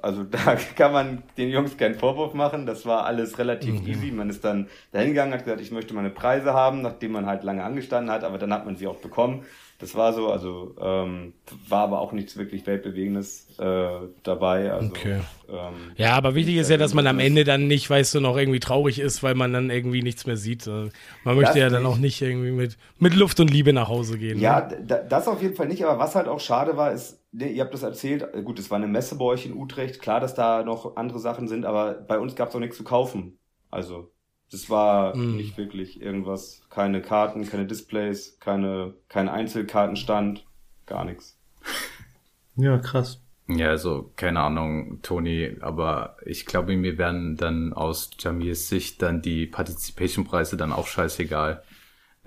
[0.08, 2.66] also da kann man den Jungs keinen Vorwurf machen.
[2.66, 3.88] Das war alles relativ mhm.
[3.88, 4.12] easy.
[4.12, 7.44] Man ist dann dahin gegangen, hat gesagt, ich möchte meine Preise haben, nachdem man halt
[7.44, 9.46] lange angestanden hat, aber dann hat man sie auch bekommen.
[9.80, 11.34] Das war so, also ähm,
[11.68, 14.72] war aber auch nichts wirklich Weltbewegendes äh, dabei.
[14.72, 15.20] Also, Okay.
[15.50, 18.38] ähm, Ja, aber wichtig ist ja, dass man am Ende dann nicht, weißt du, noch
[18.38, 20.66] irgendwie traurig ist, weil man dann irgendwie nichts mehr sieht.
[20.66, 20.90] Äh,
[21.24, 21.92] Man möchte ja dann nicht.
[21.92, 24.40] auch nicht irgendwie mit, mit Luft und Liebe nach Hause gehen.
[24.40, 25.06] Ja, ne?
[25.10, 27.74] das auf jeden Fall nicht, aber was halt auch schade war, ist, ne, ihr habt
[27.74, 30.64] das erzählt, äh, gut, es war eine Messe bei euch in Utrecht, klar, dass da
[30.64, 33.40] noch andere Sachen sind, aber bei uns gab es auch nichts zu kaufen.
[33.70, 34.14] Also,
[34.52, 35.28] das war Mm.
[35.30, 40.48] nicht wirklich irgendwas, keine Karten, keine Displays, keine, kein Einzelkartenstand,
[40.86, 41.40] gar nichts.
[42.56, 43.22] Ja, krass.
[43.50, 49.22] Ja, also keine Ahnung, Toni, aber ich glaube, mir werden dann aus Jamirs Sicht dann
[49.22, 51.64] die Participation-Preise dann auch scheißegal,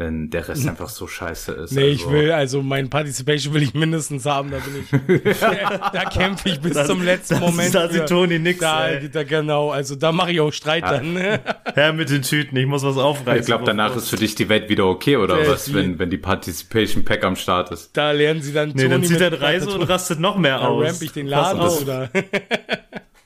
[0.00, 1.72] wenn der Rest einfach so scheiße ist.
[1.72, 4.82] Nee, ich also, will, also mein Participation will ich mindestens haben, da bin
[5.28, 5.38] ich,
[5.92, 7.74] da kämpfe ich bis Das- zum letzten das- Moment.
[7.74, 8.06] da sieht.
[8.06, 9.10] Toni nix, Da, ey.
[9.10, 11.12] da, genau, also da mache ich auch Streit dann.
[11.12, 11.40] Ne?
[11.74, 13.40] Herr mit den Tüten, ich muss was aufreißen.
[13.40, 15.98] Ich glaube, danach ist für dich die Welt wieder okay, oder Ja, was, die- wenn,
[15.98, 17.94] wenn die Participation Pack am Start ist.
[17.94, 20.38] Da lernen sie dann Nee, dann Toni zieht mit- er drei so und rastet noch
[20.38, 20.82] mehr aus.
[20.88, 21.82] ramp ich den Laden auf.
[21.82, 22.08] oder.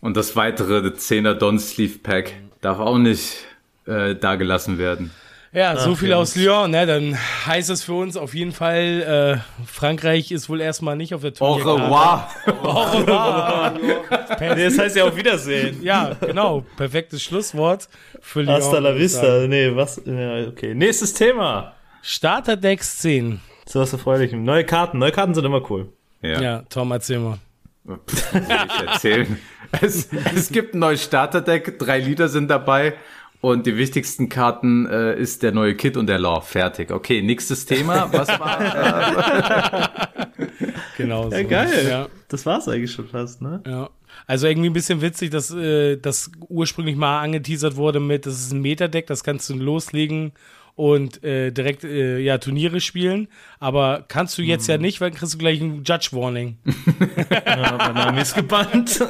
[0.00, 3.36] Und das weitere 10er Don Sleeve Pack darf auch nicht
[3.86, 5.10] äh, da gelassen werden.
[5.54, 6.84] Ja, so Ach, viel aus Lyon, ne?
[6.84, 11.20] Dann heißt es für uns auf jeden Fall, äh, Frankreich ist wohl erstmal nicht auf
[11.20, 11.84] der Au Turnierkarte.
[11.84, 12.30] revoir!
[12.64, 13.72] Au revoir.
[14.40, 15.80] Nee, das heißt ja auf Wiedersehen.
[15.80, 16.64] Ja, genau.
[16.76, 17.88] Perfektes Schlusswort
[18.20, 18.54] für Lyon.
[18.56, 19.46] Hasta la vista.
[19.46, 20.02] Nee, was?
[20.04, 20.74] Ja, okay.
[20.74, 21.74] Nächstes Thema.
[22.02, 23.40] Starterdecks 10.
[23.66, 24.42] So was Erfreulichem.
[24.42, 24.98] Neue Karten.
[24.98, 25.88] Neue Karten sind immer cool.
[26.20, 27.38] Ja, Ja, Tom, erzähl mal.
[27.86, 29.38] Pff, ich erzählen.
[29.80, 32.94] es, es gibt ein neues Starterdeck, drei Lieder sind dabei
[33.44, 36.40] und die wichtigsten Karten äh, ist der neue Kit und der Law.
[36.40, 36.90] Fertig.
[36.90, 38.08] Okay, nächstes Thema.
[38.12, 39.90] Was war?
[40.96, 41.36] Genau so.
[41.36, 41.86] Ja, geil.
[41.88, 42.08] Ja.
[42.28, 43.60] Das war's eigentlich schon fast, ne?
[43.66, 43.90] Ja.
[44.28, 48.52] Also irgendwie ein bisschen witzig, dass äh, das ursprünglich mal angeteasert wurde mit, das ist
[48.52, 50.32] ein Metadeck, das kannst du loslegen
[50.76, 53.28] und äh, direkt äh, ja Turniere spielen.
[53.58, 56.56] Aber kannst du jetzt ja nicht, weil dann kriegst du gleich ein Judge Warning.
[57.44, 59.00] Ja, mein Name ist gebannt.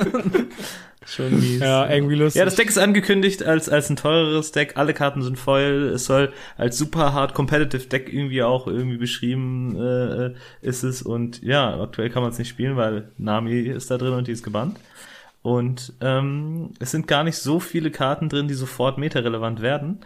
[1.07, 1.61] Schon mies.
[1.61, 2.39] Ja, irgendwie lustig.
[2.39, 4.77] Ja, das Deck ist angekündigt als, als ein teureres Deck.
[4.77, 5.93] Alle Karten sind voll.
[5.95, 11.03] Es soll als super hard competitive Deck irgendwie auch irgendwie beschrieben äh, ist es.
[11.03, 14.33] Und ja, aktuell kann man es nicht spielen, weil Nami ist da drin und die
[14.33, 14.79] ist gebannt.
[15.43, 20.01] Und ähm, es sind gar nicht so viele Karten drin, die sofort meta-relevant werden.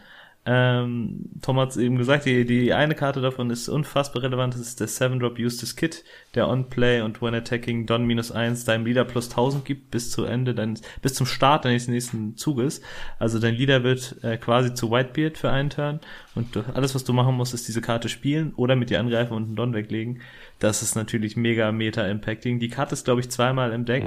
[0.51, 4.63] Ähm, Tom hat es eben gesagt, die, die eine Karte davon ist unfassbar relevant, das
[4.63, 9.05] ist der 7-Drop Eustace Kit, der On-Play und when attacking Don minus 1 deinem Leader
[9.05, 12.81] plus 1000 gibt bis zu Ende deines, bis zum Start deines nächsten Zuges.
[13.19, 16.01] Also dein Leader wird äh, quasi zu Whitebeard für einen Turn
[16.35, 19.35] und du, alles, was du machen musst, ist diese Karte spielen oder mit dir angreifen
[19.35, 20.23] und einen Don weglegen.
[20.61, 22.59] Das ist natürlich mega meta-impacting.
[22.59, 24.03] Die Karte ist, glaube ich, zweimal im Deck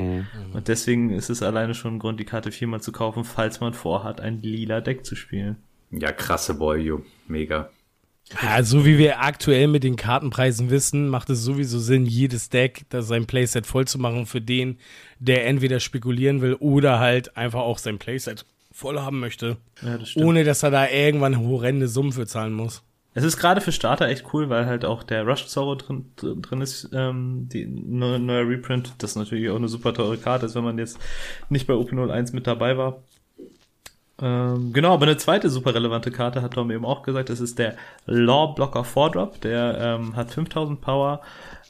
[0.53, 3.73] und deswegen ist es alleine schon ein Grund, die Karte viermal zu kaufen, falls man
[3.73, 5.57] vorhat, ein lila Deck zu spielen.
[5.91, 6.93] Ja, krasse Boy,
[7.27, 7.69] Mega.
[8.41, 12.83] Ja, so wie wir aktuell mit den Kartenpreisen wissen, macht es sowieso Sinn, jedes Deck,
[12.89, 14.77] das sein Playset voll zu machen für den,
[15.19, 19.57] der entweder spekulieren will oder halt einfach auch sein Playset voll haben möchte.
[19.81, 20.25] Ja, das stimmt.
[20.25, 22.83] Ohne dass er da irgendwann horrende Summen für zahlen muss.
[23.13, 26.61] Es ist gerade für Starter echt cool, weil halt auch der Rush Zorro drin, drin
[26.61, 28.93] ist, ähm, die neue, neuer Reprint.
[28.99, 30.97] Das natürlich auch eine super teure Karte ist, wenn man jetzt
[31.49, 33.03] nicht bei OP01 mit dabei war.
[34.21, 37.57] Ähm, genau, aber eine zweite super relevante Karte hat Tom eben auch gesagt, das ist
[37.57, 41.21] der Law Blocker 4-Drop, der ähm, hat 5000 Power,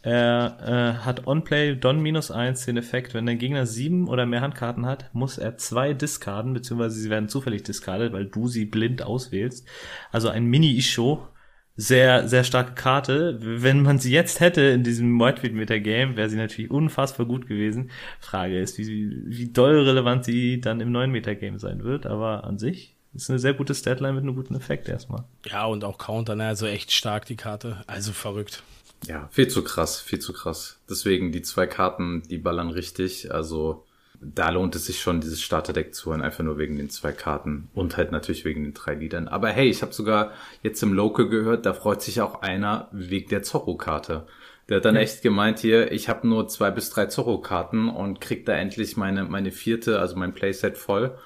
[0.04, 0.58] er
[1.00, 4.86] äh, hat On-Play Don minus 1 den Effekt, wenn der Gegner sieben oder mehr Handkarten
[4.86, 9.68] hat, muss er zwei discarden, beziehungsweise sie werden zufällig discardet, weil du sie blind auswählst.
[10.12, 11.28] Also ein Mini-Isho,
[11.76, 13.38] sehr, sehr starke Karte.
[13.42, 17.92] Wenn man sie jetzt hätte in diesem Whitefield Metagame, wäre sie natürlich unfassbar gut gewesen.
[18.20, 22.60] Frage ist, wie, wie doll relevant sie dann im neuen Metagame sein wird, aber an
[22.60, 25.26] sich ist eine sehr gute Statline mit einem guten Effekt erstmal.
[25.46, 26.48] Ja, und auch Counter, ne?
[26.48, 27.84] also echt stark die Karte.
[27.88, 28.64] Also verrückt.
[29.08, 30.80] Ja, viel zu krass, viel zu krass.
[30.90, 33.34] Deswegen die zwei Karten, die ballern richtig.
[33.34, 33.86] Also
[34.22, 37.70] da lohnt es sich schon, dieses Starterdeck zu holen, einfach nur wegen den zwei Karten
[37.74, 39.28] und halt natürlich wegen den drei Liedern.
[39.28, 43.30] Aber hey, ich habe sogar jetzt im Local gehört, da freut sich auch einer wegen
[43.30, 44.28] der Zorro-Karte.
[44.70, 48.46] Der hat dann echt gemeint hier, ich habe nur zwei bis drei Zorro-Karten und krieg
[48.46, 51.18] da endlich meine, meine vierte, also mein Playset voll,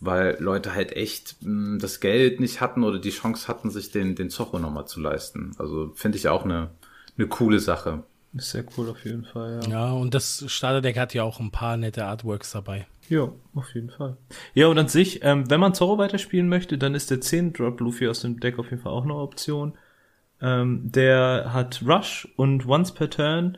[0.00, 4.14] weil Leute halt echt mh, das Geld nicht hatten oder die Chance hatten, sich den,
[4.14, 5.54] den Zorro nochmal zu leisten.
[5.58, 6.70] Also finde ich auch eine,
[7.18, 8.04] eine coole Sache.
[8.34, 9.70] Ist sehr cool auf jeden Fall, ja.
[9.70, 12.86] Ja, und das Starterdeck hat ja auch ein paar nette Artworks dabei.
[13.08, 14.18] Ja, auf jeden Fall.
[14.52, 18.06] Ja, und an sich, ähm, wenn man Zorro weiterspielen möchte, dann ist der 10-Drop Luffy
[18.06, 19.78] aus dem Deck auf jeden Fall auch eine Option.
[20.42, 23.56] Ähm, der hat Rush und once per turn,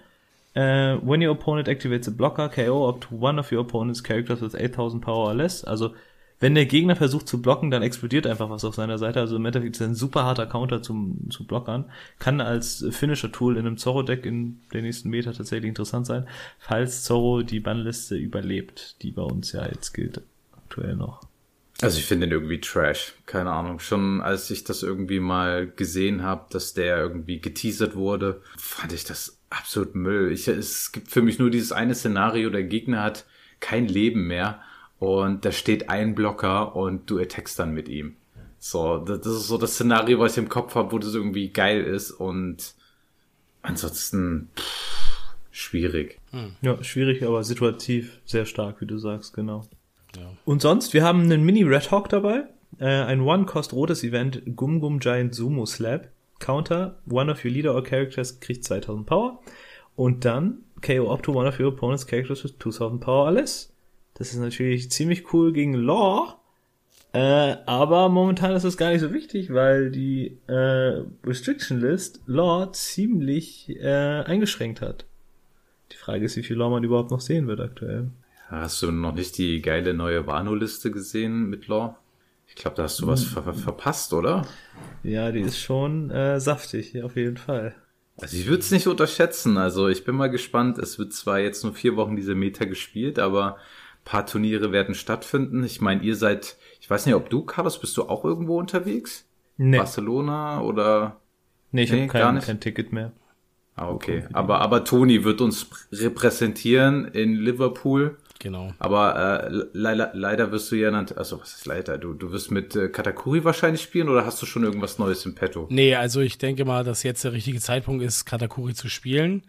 [0.54, 4.40] äh, when your opponent activates a blocker, KO up to one of your opponent's characters
[4.40, 5.64] with 8000 power or less.
[5.64, 5.94] Also
[6.40, 9.20] wenn der Gegner versucht zu blocken, dann explodiert einfach was auf seiner Seite.
[9.20, 11.84] Also im Endeffekt ist ein super harter Counter zum, zu Blockern.
[12.18, 16.26] Kann als Finisher-Tool in einem Zorro-Deck in den nächsten Meter tatsächlich interessant sein,
[16.58, 20.22] falls Zorro die Bannliste überlebt, die bei uns ja jetzt gilt
[20.56, 21.20] aktuell noch.
[21.82, 23.14] Also ich finde den irgendwie trash.
[23.26, 23.78] Keine Ahnung.
[23.78, 29.04] Schon als ich das irgendwie mal gesehen habe, dass der irgendwie geteasert wurde, fand ich
[29.04, 30.32] das absolut Müll.
[30.32, 33.26] Ich, es gibt für mich nur dieses eine Szenario, der Gegner hat
[33.60, 34.62] kein Leben mehr
[35.00, 38.14] und da steht ein Blocker und du attackst dann mit ihm.
[38.60, 41.82] So, das ist so das Szenario, was ich im Kopf habe, wo das irgendwie geil
[41.82, 42.74] ist und
[43.62, 46.20] ansonsten pff, schwierig.
[46.30, 46.54] Hm.
[46.60, 49.66] Ja, schwierig, aber situativ sehr stark, wie du sagst, genau.
[50.16, 50.30] Ja.
[50.44, 52.44] Und sonst, wir haben einen Mini Red Hawk dabei,
[52.78, 56.08] äh, ein One-Cost-rotes Event, Gum Gum Giant Sumo Slab.
[56.40, 59.40] Counter, one of your leader or characters kriegt 2000 Power.
[59.94, 63.69] Und dann KO up to one of your opponent's characters with 2000 Power alles.
[64.20, 66.38] Das ist natürlich ziemlich cool gegen Law.
[67.14, 72.70] Äh, aber momentan ist das gar nicht so wichtig, weil die äh, Restriction List Law
[72.70, 75.06] ziemlich äh, eingeschränkt hat.
[75.90, 78.10] Die Frage ist, wie viel Law man überhaupt noch sehen wird aktuell.
[78.48, 81.96] Hast du noch nicht die geile neue Wano-Liste gesehen mit Law?
[82.46, 84.46] Ich glaube, da hast du was ver verpasst, oder?
[85.02, 87.74] Ja, die ist schon äh, saftig, auf jeden Fall.
[88.18, 89.56] Also ich würde es nicht unterschätzen.
[89.56, 90.76] Also ich bin mal gespannt.
[90.76, 93.56] Es wird zwar jetzt nur vier Wochen diese Meta gespielt, aber
[94.04, 95.64] paar Turniere werden stattfinden.
[95.64, 99.26] Ich meine, ihr seid, ich weiß nicht, ob du, Carlos, bist du auch irgendwo unterwegs?
[99.56, 99.78] Nee.
[99.78, 101.20] Barcelona oder?
[101.70, 103.12] Nee, ich nee, habe kein, kein Ticket mehr.
[103.76, 104.24] Ah, okay.
[104.32, 108.18] Aber, aber Toni wird uns repräsentieren in Liverpool.
[108.38, 108.72] Genau.
[108.78, 112.50] Aber äh, leider, leider wirst du ja dann, also was ist leider, du, du wirst
[112.50, 115.66] mit äh, Katakuri wahrscheinlich spielen oder hast du schon irgendwas Neues im Petto?
[115.70, 119.42] Nee, also ich denke mal, dass jetzt der richtige Zeitpunkt ist, Katakuri zu spielen.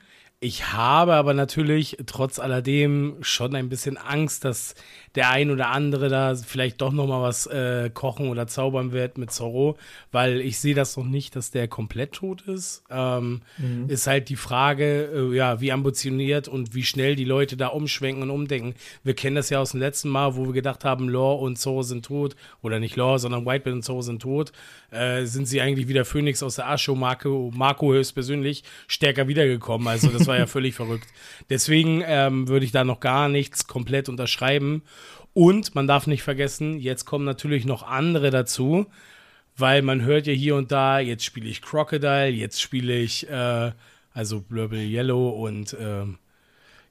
[0.43, 4.73] Ich habe aber natürlich trotz alledem schon ein bisschen Angst, dass
[5.13, 9.19] der ein oder andere da vielleicht doch noch mal was äh, kochen oder zaubern wird
[9.19, 9.77] mit Zorro,
[10.11, 12.83] weil ich sehe das noch nicht, dass der komplett tot ist.
[12.89, 13.87] Ähm, mhm.
[13.87, 18.23] Ist halt die Frage, äh, ja, wie ambitioniert und wie schnell die Leute da umschwenken
[18.23, 18.73] und umdenken.
[19.03, 21.83] Wir kennen das ja aus dem letzten Mal, wo wir gedacht haben, Law und Zorro
[21.83, 24.53] sind tot oder nicht Law, sondern Whitebeard und Zorro sind tot.
[24.89, 29.87] Äh, sind sie eigentlich wieder Phoenix aus der Asche, Marco, Marco höchstpersönlich stärker wiedergekommen.
[29.87, 31.07] Also das war ja völlig verrückt.
[31.49, 34.83] Deswegen ähm, würde ich da noch gar nichts komplett unterschreiben.
[35.33, 38.87] Und man darf nicht vergessen, jetzt kommen natürlich noch andere dazu,
[39.55, 43.71] weil man hört ja hier und da, jetzt spiele ich Crocodile, jetzt spiele ich äh,
[44.13, 46.05] also Blurble Yellow und äh,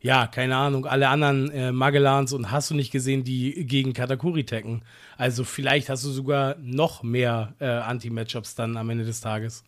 [0.03, 4.45] ja, keine Ahnung, alle anderen äh, Magellans und hast du nicht gesehen, die gegen Katakuri
[4.45, 4.83] tacken.
[5.19, 9.63] Also vielleicht hast du sogar noch mehr äh, Anti-Matchups dann am Ende des Tages.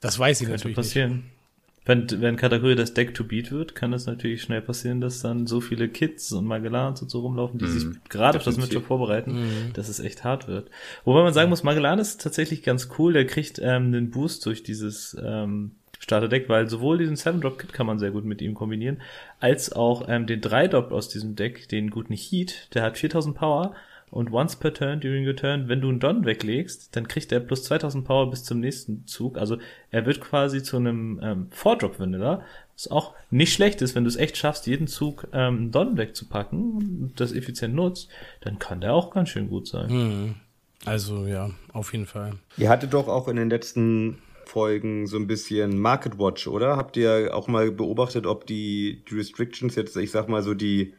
[0.00, 1.12] Das weiß ich Könnte natürlich passieren.
[1.12, 1.37] nicht.
[1.88, 5.46] Wenn, wenn Kategorie das Deck to beat wird, kann es natürlich schnell passieren, dass dann
[5.46, 8.84] so viele Kids und Magellans und so rumlaufen, die mm, sich gerade auf das Matchup
[8.84, 9.72] vorbereiten, mm.
[9.72, 10.68] dass es echt hart wird.
[11.06, 14.62] Wobei man sagen muss, Magellan ist tatsächlich ganz cool, der kriegt ähm, einen Boost durch
[14.62, 19.00] dieses ähm, Starterdeck, weil sowohl diesen 7-Drop-Kit kann man sehr gut mit ihm kombinieren,
[19.40, 23.74] als auch ähm, den 3-Drop aus diesem Deck, den guten Heat, der hat 4000 Power
[24.10, 27.40] und once per turn during your turn, wenn du einen Don weglegst, dann kriegt er
[27.40, 29.38] plus 2000 Power bis zum nächsten Zug.
[29.38, 29.58] Also
[29.90, 32.42] er wird quasi zu einem ähm, Four-Drop-Vanilla,
[32.74, 35.96] was auch nicht schlecht ist, wenn du es echt schaffst, jeden Zug ähm, einen Don
[35.96, 38.08] wegzupacken und das effizient nutzt,
[38.40, 39.90] dann kann der auch ganz schön gut sein.
[39.90, 40.34] Mhm.
[40.84, 42.34] Also ja, auf jeden Fall.
[42.56, 46.76] Ihr hattet doch auch in den letzten Folgen so ein bisschen Market Watch, oder?
[46.76, 50.94] Habt ihr auch mal beobachtet, ob die, die Restrictions jetzt, ich sag mal so, die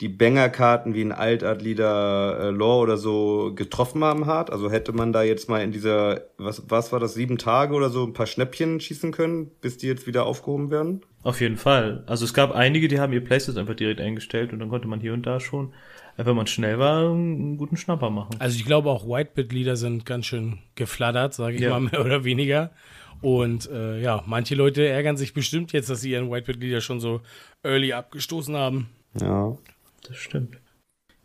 [0.00, 4.50] die Banger-Karten wie ein Altadlieder äh, Lore oder so getroffen haben hart?
[4.50, 7.90] Also hätte man da jetzt mal in dieser, was, was war das, sieben Tage oder
[7.90, 11.02] so ein paar Schnäppchen schießen können, bis die jetzt wieder aufgehoben werden?
[11.22, 12.02] Auf jeden Fall.
[12.06, 15.00] Also es gab einige, die haben ihr Playsets einfach direkt eingestellt und dann konnte man
[15.00, 15.72] hier und da schon,
[16.16, 18.34] wenn man schnell war, einen guten Schnapper machen.
[18.40, 21.70] Also ich glaube auch Whitebit-Lieder sind ganz schön geflattert, sage ich ja.
[21.70, 22.72] mal mehr oder weniger.
[23.22, 27.20] Und äh, ja, manche Leute ärgern sich bestimmt jetzt, dass sie ihren Whitebit-Lieder schon so
[27.62, 28.88] early abgestoßen haben.
[29.18, 29.56] Ja
[30.08, 30.58] das stimmt.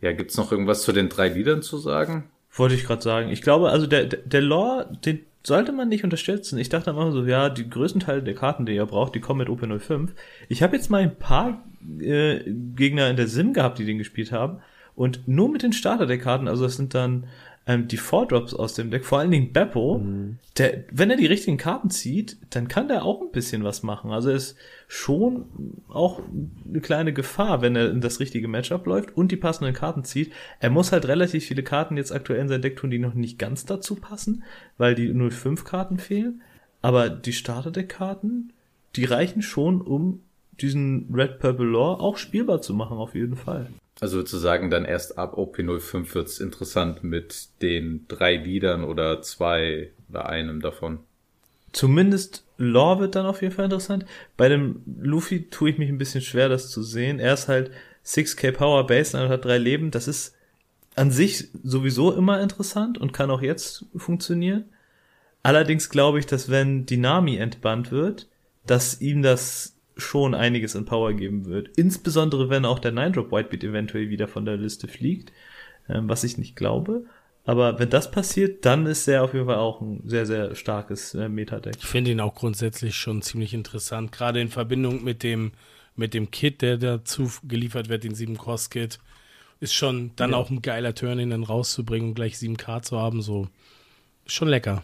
[0.00, 2.30] Ja, gibt's noch irgendwas zu den drei Liedern zu sagen?
[2.52, 3.30] Wollte ich gerade sagen.
[3.30, 6.58] Ich glaube, also der, der Lore, den sollte man nicht unterstützen.
[6.58, 9.38] Ich dachte immer so, ja, die größten Teile der Karten, die ihr braucht, die kommen
[9.38, 10.10] mit OP05.
[10.48, 11.62] Ich habe jetzt mal ein paar
[11.98, 14.60] äh, Gegner in der Sim gehabt, die den gespielt haben.
[14.94, 17.26] Und nur mit den Starter der Karten, also das sind dann
[17.70, 20.38] ähm, die Four-Drops aus dem Deck, vor allen Dingen Beppo, mhm.
[20.58, 24.10] der, wenn er die richtigen Karten zieht, dann kann der auch ein bisschen was machen.
[24.10, 24.56] Also er ist
[24.88, 25.44] schon
[25.88, 26.20] auch
[26.68, 30.32] eine kleine Gefahr, wenn er in das richtige Matchup läuft und die passenden Karten zieht.
[30.58, 33.38] Er muss halt relativ viele Karten jetzt aktuell in sein Deck tun, die noch nicht
[33.38, 34.42] ganz dazu passen,
[34.76, 36.42] weil die 05 Karten fehlen.
[36.82, 38.52] Aber die Starter-Deck-Karten,
[38.96, 40.22] die reichen schon, um
[40.60, 43.68] diesen Red Purple Lore auch spielbar zu machen, auf jeden Fall.
[44.00, 50.28] Also sozusagen dann erst ab OP05 wird's interessant mit den drei Liedern oder zwei oder
[50.28, 51.00] einem davon.
[51.72, 54.04] Zumindest Lore wird dann auf jeden Fall interessant.
[54.36, 57.20] Bei dem Luffy tue ich mich ein bisschen schwer, das zu sehen.
[57.20, 57.70] Er ist halt
[58.04, 59.90] 6k Power Base und hat drei Leben.
[59.90, 60.34] Das ist
[60.96, 64.64] an sich sowieso immer interessant und kann auch jetzt funktionieren.
[65.42, 68.28] Allerdings glaube ich, dass wenn Dynami entbannt wird,
[68.66, 71.76] dass ihm das schon einiges in Power geben wird.
[71.76, 75.32] Insbesondere wenn auch der 9-Drop Whitebeat eventuell wieder von der Liste fliegt,
[75.88, 77.04] ähm, was ich nicht glaube.
[77.44, 81.14] Aber wenn das passiert, dann ist er auf jeden Fall auch ein sehr, sehr starkes
[81.14, 81.76] äh, Metadeck.
[81.78, 85.52] Ich finde ihn auch grundsätzlich schon ziemlich interessant, gerade in Verbindung mit dem,
[85.96, 88.98] mit dem Kit, der dazu geliefert wird, den 7-Cost-Kit.
[89.58, 90.36] Ist schon dann Ja.
[90.36, 93.48] auch ein geiler Turn, ihn dann rauszubringen und gleich 7K zu haben, so.
[94.26, 94.82] Ist schon lecker.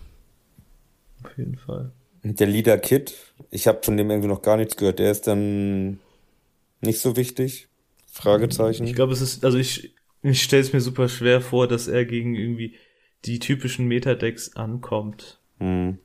[1.25, 1.93] Auf jeden Fall.
[2.35, 3.15] Der Leader Kid,
[3.51, 4.99] ich habe von dem irgendwie noch gar nichts gehört.
[4.99, 6.01] Der ist dann
[6.81, 7.69] nicht so wichtig?
[8.11, 8.87] Fragezeichen.
[8.87, 12.05] Ich glaube, es ist, also ich, ich stelle es mir super schwer vor, dass er
[12.05, 12.75] gegen irgendwie
[13.25, 15.39] die typischen Metadecks ankommt.
[15.59, 15.99] Hm.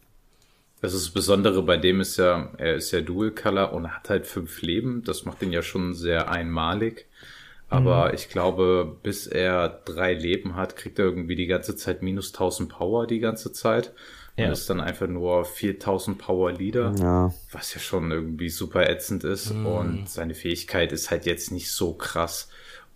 [0.82, 4.10] Das ist das Besondere bei dem ist ja, er ist ja Dual Color und hat
[4.10, 5.04] halt fünf Leben.
[5.04, 7.08] Das macht ihn ja schon sehr einmalig.
[7.70, 12.34] Aber ich glaube, bis er drei Leben hat, kriegt er irgendwie die ganze Zeit minus
[12.34, 13.94] 1000 Power die ganze Zeit.
[14.38, 14.52] Und Ja.
[14.52, 16.94] ist dann einfach nur 4000 Power Leader.
[17.00, 17.34] Ja.
[17.52, 19.66] was ja schon irgendwie super ätzend ist Mhm.
[19.66, 22.50] und seine Fähigkeit ist halt jetzt nicht so krass,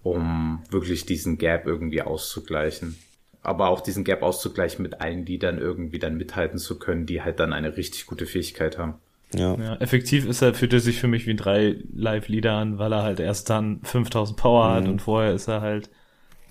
[0.04, 2.96] um wirklich diesen Gap irgendwie auszugleichen.
[3.42, 7.22] Aber auch diesen Gap auszugleichen mit allen, die dann irgendwie dann mithalten zu können, die
[7.22, 8.96] halt dann eine richtig gute Fähigkeit haben.
[9.36, 9.56] Ja.
[9.56, 12.94] Ja, effektiv ist er, fühlt er sich für mich wie ein drei Live-Leader an, weil
[12.94, 14.92] er halt erst dann 5000 Power hat Mhm.
[14.92, 15.90] und vorher ist er halt,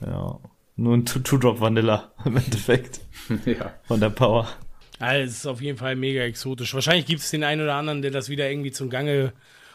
[0.01, 0.39] ja,
[0.77, 3.01] nur ein Two- Two-Drop-Vanilla im Endeffekt
[3.47, 3.73] ja.
[3.85, 4.49] von der Power.
[5.05, 6.75] Also, es ist auf jeden Fall mega exotisch.
[6.75, 9.33] Wahrscheinlich gibt es den einen oder anderen, der das wieder irgendwie zum Gange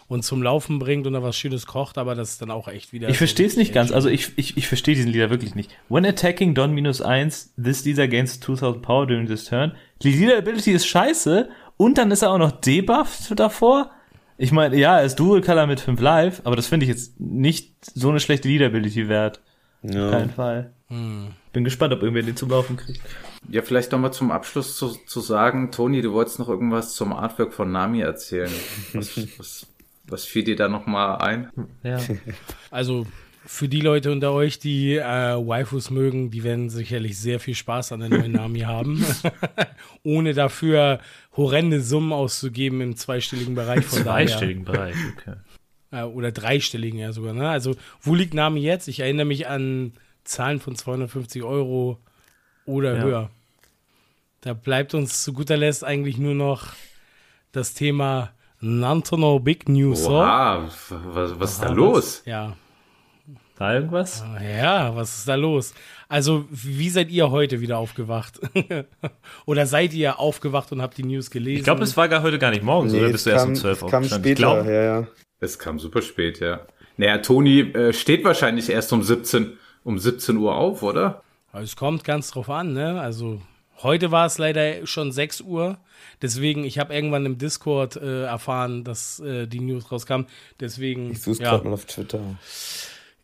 [0.10, 2.92] und zum Laufen bringt und da was Schönes kocht, aber das ist dann auch echt
[2.92, 3.08] wieder.
[3.10, 5.70] Ich so verstehe es nicht ganz, also ich, ich, ich verstehe diesen Leader wirklich nicht.
[5.88, 9.74] When attacking Don minus 1, this Leader gains 2000 Power during this turn.
[10.02, 13.92] Die Leader Ability ist scheiße und dann ist er auch noch debufft davor.
[14.40, 17.20] Ich meine, ja, er ist Dual Color mit 5 Live, aber das finde ich jetzt
[17.20, 19.42] nicht so eine schlechte Leader Ability wert.
[19.84, 20.10] ja.
[20.10, 20.74] Kein Fall.
[20.90, 23.02] Bin gespannt, ob irgendwer den zum Laufen kriegt.
[23.48, 27.54] Ja, vielleicht nochmal zum Abschluss zu, zu sagen, Toni, du wolltest noch irgendwas zum Artwork
[27.54, 28.52] von Nami erzählen.
[28.94, 29.68] Was, was,
[30.06, 31.50] was fiel dir da nochmal ein?
[31.84, 32.00] Ja.
[32.72, 33.08] Also
[33.46, 37.94] für die Leute unter euch, die äh, Waifus mögen, die werden sicherlich sehr viel Spaß
[37.94, 39.04] an der neuen Nami haben.
[40.04, 41.00] Ohne dafür
[41.36, 44.28] horrende Summen auszugeben im zweistelligen Bereich von daher.
[44.28, 45.34] Zweistelligen Bereich, okay.
[45.92, 47.34] Äh, oder dreistelligen ja sogar.
[47.34, 47.50] Ne?
[47.50, 48.88] Also wo liegt Nami jetzt?
[48.88, 51.98] Ich erinnere mich an Zahlen von 250 Euro
[52.70, 53.04] oder Ja.
[53.04, 53.30] höher.
[54.42, 56.68] Da bleibt uns zu guter Letzt eigentlich nur noch
[57.52, 60.04] das Thema Nantono Big News.
[60.04, 60.12] so.
[60.12, 60.70] Oha,
[61.14, 62.22] was, was ist da los?
[62.26, 62.56] Ja,
[63.58, 64.24] Da irgendwas?
[64.42, 65.74] Ja, was ist da los?
[66.08, 68.40] Also, wie seid ihr heute wieder aufgewacht?
[69.46, 71.58] oder seid ihr aufgewacht und habt die News gelesen?
[71.60, 73.50] Ich glaube, es war gar heute gar nicht morgens, oder es bist du erst kam,
[73.50, 74.32] um 12 es kam aufgestanden?
[74.32, 75.08] Ich später, glaub, ja, ja.
[75.42, 76.62] Es kam super spät, ja.
[76.96, 81.22] Naja, Toni äh, steht wahrscheinlich erst um 17, um 17 Uhr auf, oder?
[81.54, 83.00] Es kommt ganz drauf an, ne?
[83.02, 83.42] Also,
[83.82, 85.78] heute war es leider schon 6 Uhr.
[86.22, 90.22] Deswegen, ich habe irgendwann im Discord äh, erfahren, dass äh, die News rauskam.
[90.60, 92.22] Deswegen, Ich suche ja, gerade mal auf Twitter.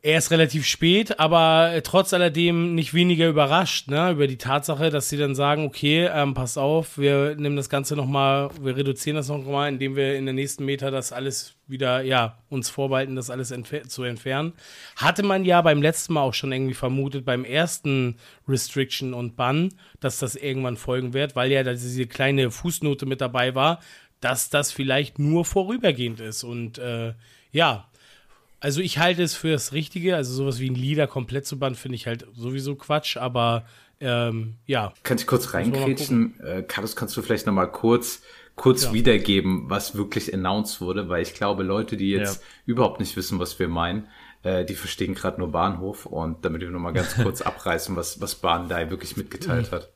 [0.06, 5.10] Er ist relativ spät, aber trotz alledem nicht weniger überrascht, ne, über die Tatsache, dass
[5.10, 9.30] sie dann sagen, okay, ähm, pass auf, wir nehmen das Ganze nochmal, wir reduzieren das
[9.30, 13.50] nochmal, indem wir in der nächsten Meter das alles wieder, ja, uns vorbehalten, das alles
[13.50, 14.54] entfer zu entfernen.
[14.96, 19.74] Hatte man ja beim letzten Mal auch schon irgendwie vermutet, beim ersten Restriction und Bann,
[20.02, 23.80] dass das irgendwann folgen wird, weil ja da diese kleine Fußnote mit dabei war,
[24.20, 27.16] dass das vielleicht nur vorübergehend ist und, äh,
[27.52, 27.88] ja,
[28.60, 30.16] also ich halte es für das Richtige.
[30.16, 33.18] Also sowas wie ein Lieder komplett zu bannen, finde ich halt sowieso Quatsch.
[33.18, 33.66] Aber
[34.00, 36.40] ähm, ja, Kann ich kurz reinkrätschen?
[36.42, 38.22] Äh, Carlos, kannst du vielleicht nochmal kurz,
[38.56, 38.94] kurz Ja.
[38.94, 41.08] wiedergeben, was wirklich announced wurde?
[41.10, 42.48] Weil ich glaube, Leute, die jetzt Ja.
[42.66, 44.08] überhaupt nicht wissen, was wir meinen,
[44.44, 46.06] äh, die verstehen gerade nur Bahnhof.
[46.06, 49.90] Und damit wir nochmal ganz kurz abreißen, was, was Bandai wirklich mitgeteilt hat.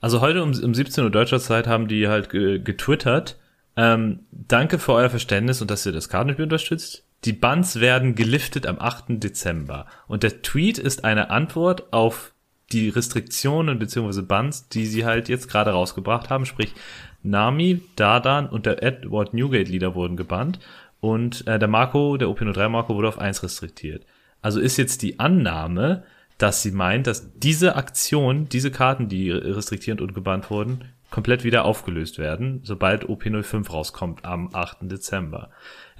[0.00, 3.38] Also heute um, um 17 Uhr deutscher Zeit haben die halt ge getwittert.
[3.76, 7.04] Ähm, danke für euer Verständnis und dass ihr das Kartenspiel unterstützt.
[7.24, 9.04] Die Bans werden geliftet am 8.
[9.22, 9.86] Dezember.
[10.08, 12.32] Und der Tweet ist eine Antwort auf
[12.72, 14.22] die Restriktionen bzw.
[14.22, 16.46] Bans, die sie halt jetzt gerade rausgebracht haben.
[16.46, 16.74] Sprich,
[17.22, 20.58] Nami, Dardan und der Edward Newgate Leader wurden gebannt.
[21.00, 24.04] Und äh, der Marco, der OP03 Marco, wurde auf 1 restriktiert.
[24.40, 26.04] Also ist jetzt die Annahme,
[26.38, 31.64] dass sie meint, dass diese Aktion, diese Karten, die restriktierend und gebannt wurden, komplett wieder
[31.64, 34.78] aufgelöst werden, sobald OP05 rauskommt am 8.
[34.90, 35.50] Dezember.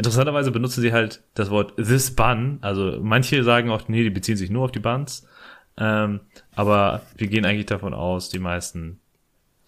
[0.03, 4.37] Interessanterweise benutzen sie halt das Wort this bun, also manche sagen auch, nee, die beziehen
[4.37, 5.29] sich nur auf die Buns,
[5.77, 6.23] ähm,
[6.57, 8.99] aber wir gehen eigentlich davon aus, die meisten,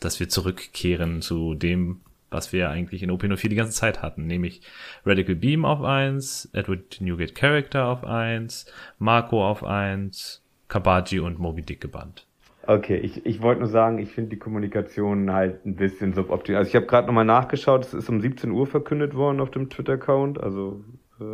[0.01, 4.63] dass wir zurückkehren zu dem, was wir eigentlich in OP04 die ganze Zeit hatten, nämlich
[5.07, 8.67] Radical Beam auf 1, Edward Newgate Character auf 1,
[8.99, 12.27] Marco auf 1, Kabaji und Moby Dick gebannt.
[12.67, 16.61] Okay, ich, ich wollte nur sagen, ich finde die Kommunikation halt ein bisschen suboptimal.
[16.61, 19.69] Also ich habe gerade nochmal nachgeschaut, es ist um 17 Uhr verkündet worden auf dem
[19.69, 20.81] Twitter-Account, also
[21.21, 21.25] äh,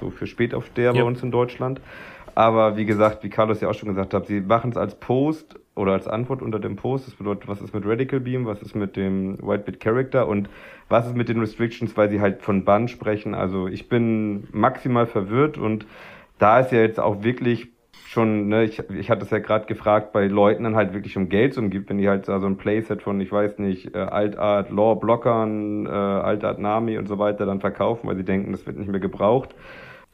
[0.00, 1.02] so für Spätaufsteher ja.
[1.02, 1.80] bei uns in Deutschland.
[2.34, 5.58] Aber wie gesagt, wie Carlos ja auch schon gesagt hat, sie machen es als Post
[5.76, 7.06] oder als Antwort unter dem Post.
[7.06, 10.48] Das bedeutet, was ist mit Radical Beam, was ist mit dem Whitebit Character und
[10.88, 13.34] was ist mit den Restrictions, weil sie halt von Bann sprechen.
[13.34, 15.86] Also ich bin maximal verwirrt und
[16.38, 17.68] da ist ja jetzt auch wirklich
[18.14, 21.28] schon, ne, ich, ich hatte es ja gerade gefragt, bei Leuten dann halt wirklich um
[21.28, 24.94] Geld umgibt, wenn die halt so ein Playset von, ich weiß nicht, äh, Altart Law
[24.94, 28.90] Blockern, äh, Altart Nami und so weiter dann verkaufen, weil sie denken, das wird nicht
[28.90, 29.54] mehr gebraucht.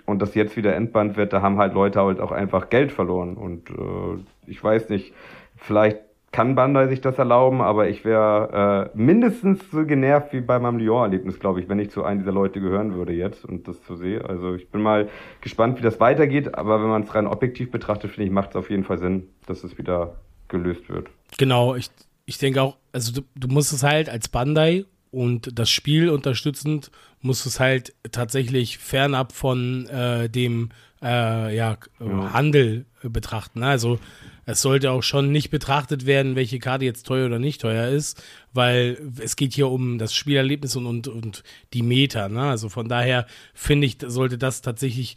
[0.06, 3.36] Und das jetzt wieder entbannt wird, da haben halt Leute halt auch einfach Geld verloren.
[3.36, 5.12] Und äh, ich weiß nicht,
[5.56, 6.00] vielleicht
[6.32, 10.78] kann Bandai sich das erlauben, aber ich wäre äh, mindestens so genervt wie bei meinem
[10.78, 13.96] Lyon-Erlebnis, glaube ich, wenn ich zu einem dieser Leute gehören würde jetzt und das zu
[13.96, 14.24] sehe.
[14.24, 15.08] Also ich bin mal
[15.40, 18.56] gespannt, wie das weitergeht, aber wenn man es rein objektiv betrachtet, finde ich, macht es
[18.56, 20.16] auf jeden Fall Sinn, dass es wieder
[20.46, 21.08] gelöst wird.
[21.36, 21.90] Genau, ich,
[22.26, 26.92] ich denke auch, also du, du musst es halt als Bandai und das Spiel unterstützend
[27.20, 30.70] musst es halt tatsächlich fernab von äh, dem
[31.02, 33.62] äh, ja, ja, Handel betrachten.
[33.62, 33.98] Also
[34.46, 38.22] es sollte auch schon nicht betrachtet werden, welche Karte jetzt teuer oder nicht teuer ist,
[38.52, 42.28] weil es geht hier um das Spielerlebnis und, und, und die Meta.
[42.28, 42.42] Ne?
[42.42, 45.16] Also von daher finde ich, sollte das tatsächlich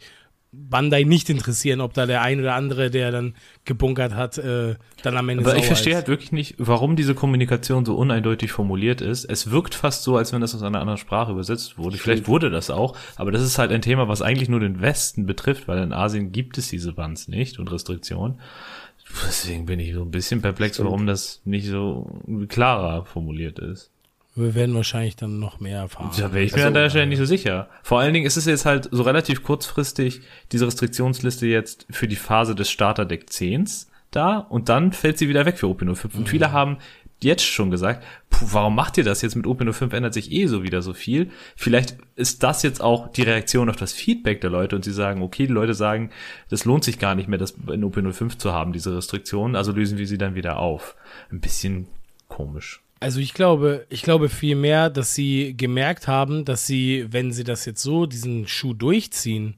[0.54, 5.16] Bandai nicht interessieren, ob da der ein oder andere, der dann gebunkert hat, äh, dann
[5.16, 9.24] am Ende Aber ich verstehe halt wirklich nicht, warum diese Kommunikation so uneindeutig formuliert ist.
[9.24, 11.98] Es wirkt fast so, als wenn das aus einer anderen Sprache übersetzt wurde.
[11.98, 15.26] Vielleicht wurde das auch, aber das ist halt ein Thema, was eigentlich nur den Westen
[15.26, 18.40] betrifft, weil in Asien gibt es diese Bands nicht und Restriktionen.
[19.26, 20.90] Deswegen bin ich so ein bisschen perplex, Stimmt.
[20.90, 23.90] warum das nicht so klarer formuliert ist.
[24.36, 26.10] Wir werden wahrscheinlich dann noch mehr erfahren.
[26.16, 27.68] Da wäre ich mir also, an der Stelle nicht so sicher.
[27.84, 32.16] Vor allen Dingen ist es jetzt halt so relativ kurzfristig diese Restriktionsliste jetzt für die
[32.16, 36.04] Phase des Starterdeck 10s da und dann fällt sie wieder weg für OP05.
[36.04, 36.26] Und mhm.
[36.26, 36.78] viele haben
[37.20, 40.62] jetzt schon gesagt, puh, warum macht ihr das jetzt mit OP05 ändert sich eh so
[40.62, 41.30] wieder so viel.
[41.56, 45.22] Vielleicht ist das jetzt auch die Reaktion auf das Feedback der Leute und sie sagen,
[45.22, 46.10] okay, die Leute sagen,
[46.50, 49.98] das lohnt sich gar nicht mehr, das in OP05 zu haben, diese Restriktionen, also lösen
[49.98, 50.96] wir sie dann wieder auf.
[51.30, 51.86] Ein bisschen
[52.28, 52.82] komisch.
[53.00, 57.44] Also ich glaube, ich glaube viel mehr, dass sie gemerkt haben, dass sie, wenn sie
[57.44, 59.56] das jetzt so, diesen Schuh durchziehen,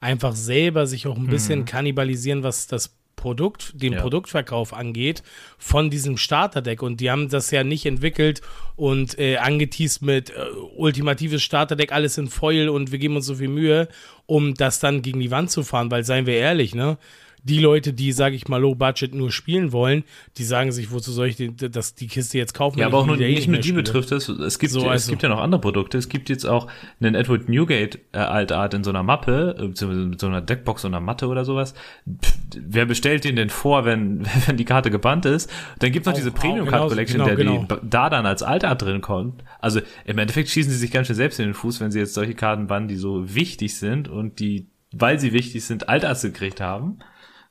[0.00, 1.64] einfach selber sich auch ein bisschen mhm.
[1.66, 2.96] kannibalisieren, was das
[3.26, 4.00] Produkt, den ja.
[4.00, 5.24] Produktverkauf angeht,
[5.58, 6.80] von diesem Starterdeck.
[6.80, 8.40] Und die haben das ja nicht entwickelt
[8.76, 10.34] und äh, angeteased mit äh,
[10.76, 13.88] ultimatives Starterdeck, alles in Foil und wir geben uns so viel Mühe,
[14.26, 16.98] um das dann gegen die Wand zu fahren, weil seien wir ehrlich, ne?
[17.46, 20.02] Die Leute, die, sage ich mal, Low Budget nur spielen wollen,
[20.36, 22.80] die sagen sich, wozu soll ich die, das, die Kiste jetzt kaufen?
[22.80, 24.28] Ja, aber auch nur, nicht nur die betrifft es.
[24.28, 24.94] Es gibt, so, also.
[24.94, 25.96] es gibt ja noch andere Produkte.
[25.96, 26.66] Es gibt jetzt auch
[27.00, 30.84] einen Edward Newgate äh, Altart in so einer Mappe, äh, beziehungsweise mit so einer Deckbox
[30.84, 31.74] und einer Matte oder sowas.
[32.08, 35.48] Pff, wer bestellt den denn vor, wenn, wenn die Karte gebannt ist?
[35.78, 37.66] Dann gibt es noch diese Premium Card Collection, genau, der genau.
[37.70, 39.44] Die, da dann als Altart drin kommt.
[39.60, 42.14] Also im Endeffekt schießen sie sich ganz schön selbst in den Fuß, wenn sie jetzt
[42.14, 46.60] solche Karten bannen, die so wichtig sind und die, weil sie wichtig sind, Altarts gekriegt
[46.60, 46.98] haben.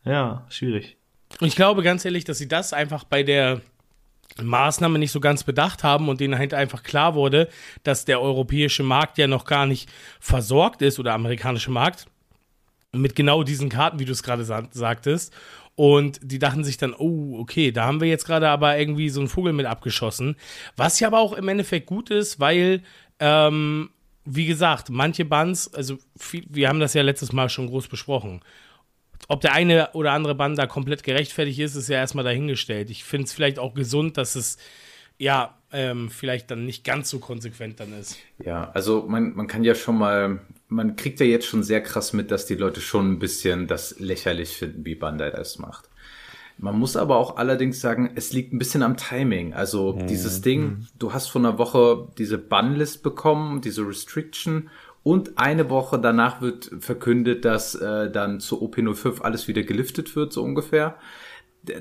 [0.06, 0.98] Ja, schwierig.
[1.42, 3.62] Und ich glaube ganz ehrlich, dass sie das einfach bei der
[4.42, 7.50] Maßnahme nicht so ganz bedacht haben und denen halt einfach klar wurde,
[7.84, 9.90] dass der europäische Markt ja noch gar nicht
[10.20, 12.08] versorgt ist oder amerikanische Markt
[12.92, 15.34] mit genau diesen Karten, wie du es gerade sa sagtest.
[15.76, 19.20] Und die dachten sich dann, oh, okay, da haben wir jetzt gerade aber irgendwie so
[19.20, 20.38] einen Vogel mit abgeschossen.
[20.78, 22.82] Was ja aber auch im Endeffekt gut ist, weil,
[23.20, 23.90] ähm,
[24.24, 25.98] wie gesagt, manche Bands, also
[26.50, 28.42] wir haben das ja letztes Mal schon groß besprochen
[29.28, 32.90] ob der eine oder andere Band da komplett gerechtfertigt ist, ist ja erstmal dahingestellt.
[32.90, 34.58] Ich finde es vielleicht auch gesund, dass es
[35.18, 38.18] ja ähm, vielleicht dann nicht ganz so konsequent dann ist.
[38.44, 42.14] Ja, also man, man kann ja schon mal, man kriegt ja jetzt schon sehr krass
[42.14, 45.90] mit, dass die Leute schon ein bisschen das lächerlich finden, wie Bandai das macht.
[46.58, 49.54] Man muss aber auch allerdings sagen, es liegt ein bisschen am Timing.
[49.54, 50.08] Also mhm.
[50.08, 50.88] dieses Ding, mhm.
[50.98, 54.70] du hast vor einer Woche diese Bannlist bekommen, diese Restriction
[55.06, 60.34] und eine Woche danach wird verkündet, dass äh, dann zu OP05 alles wieder geliftet wird,
[60.34, 60.96] so ungefähr.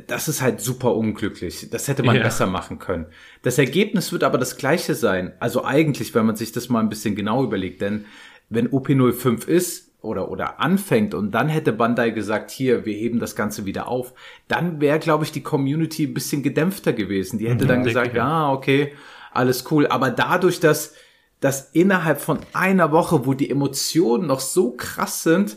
[0.06, 1.70] Das ist halt super unglücklich.
[1.70, 2.22] Das hätte man ja.
[2.22, 3.06] besser machen können.
[3.40, 5.32] Das Ergebnis wird aber das gleiche sein.
[5.40, 8.04] Also eigentlich, wenn man sich das mal ein bisschen genau überlegt, denn
[8.50, 13.34] wenn OP05 ist oder, oder anfängt und dann hätte Bandai gesagt, hier, wir heben das
[13.34, 14.12] Ganze wieder auf,
[14.48, 17.38] dann wäre, glaube ich, die Community ein bisschen gedämpfter gewesen.
[17.38, 18.28] Die hätte Mhm, dann gesagt, ja.
[18.28, 18.92] ja, okay,
[19.32, 19.86] alles cool.
[19.86, 20.94] Aber dadurch, dass,
[21.40, 25.56] dass innerhalb von einer Woche, wo die Emotionen noch so krass sind,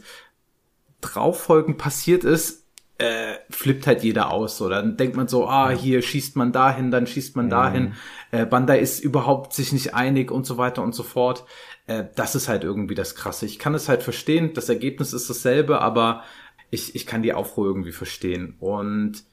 [1.02, 2.66] drauffolgen passiert ist,
[2.98, 4.62] äh, flippt halt jeder aus.
[4.62, 7.94] Oder dann denkt man so, ah, hier schießt man dahin, dann schießt man dahin.
[8.32, 11.46] Äh, Bandai ist überhaupt sich nicht einig und so weiter und so fort.
[11.86, 13.46] Äh, das ist halt irgendwie das Krasse.
[13.46, 16.24] Ich kann es halt verstehen, das Ergebnis ist dasselbe, aber
[16.70, 18.56] ich, ich kann die Aufruhr irgendwie verstehen.
[18.60, 19.24] Und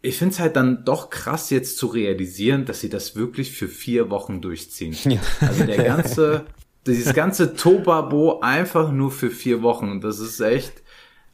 [0.00, 3.68] ich finde es halt dann doch krass jetzt zu realisieren, dass sie das wirklich für
[3.68, 4.96] vier Wochen durchziehen.
[5.40, 6.46] Also der ganze,
[6.86, 10.00] dieses ganze Tobabo einfach nur für vier Wochen.
[10.00, 10.82] Das ist echt.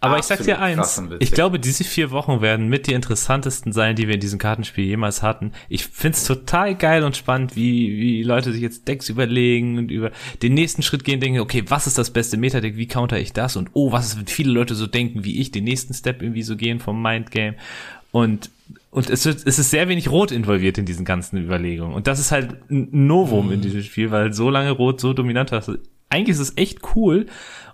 [0.01, 3.97] Aber ich sag dir eins, ich glaube, diese vier Wochen werden mit die interessantesten sein,
[3.97, 5.53] die wir in diesem Kartenspiel jemals hatten.
[5.71, 10.11] Ich find's total geil und spannend, wie, wie Leute sich jetzt Decks überlegen und über
[10.43, 13.57] den nächsten Schritt gehen, denken, okay, was ist das beste Metadeck, wie counter ich das?
[13.57, 16.43] Und oh, was ist, wenn viele Leute so denken, wie ich, den nächsten Step irgendwie
[16.43, 17.57] so gehen vom Mindgame.
[18.15, 18.51] Und
[18.93, 21.95] und es, wird, es ist sehr wenig Rot involviert in diesen ganzen Überlegungen.
[21.95, 25.51] Und das ist halt ein Novum in diesem Spiel, weil so lange Rot so dominant
[25.51, 25.69] ist.
[26.11, 27.27] Eigentlich ist es echt cool.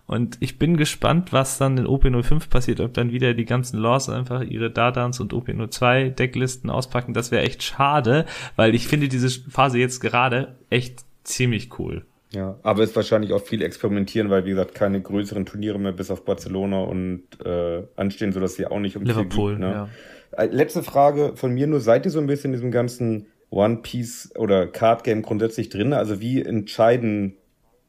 [0.07, 4.09] Und ich bin gespannt, was dann in OP05 passiert, ob dann wieder die ganzen Laws
[4.09, 7.13] einfach ihre Dadans und OP02 Decklisten auspacken.
[7.13, 8.25] Das wäre echt schade,
[8.57, 12.07] weil ich finde diese Phase jetzt gerade echt ziemlich cool.
[12.33, 15.93] Ja, aber es ist wahrscheinlich auch viel experimentieren, weil wie gesagt keine größeren Turniere mehr
[15.93, 19.71] bis auf Barcelona und äh, anstehen, sodass sie auch nicht um Liverpool, gibt, ne?
[19.71, 19.89] ja.
[20.33, 23.79] Äh, Letzte Frage von mir nur, seid ihr so ein bisschen in diesem ganzen One
[23.79, 25.93] Piece oder Card Game grundsätzlich drin?
[25.93, 27.37] Also wie entscheiden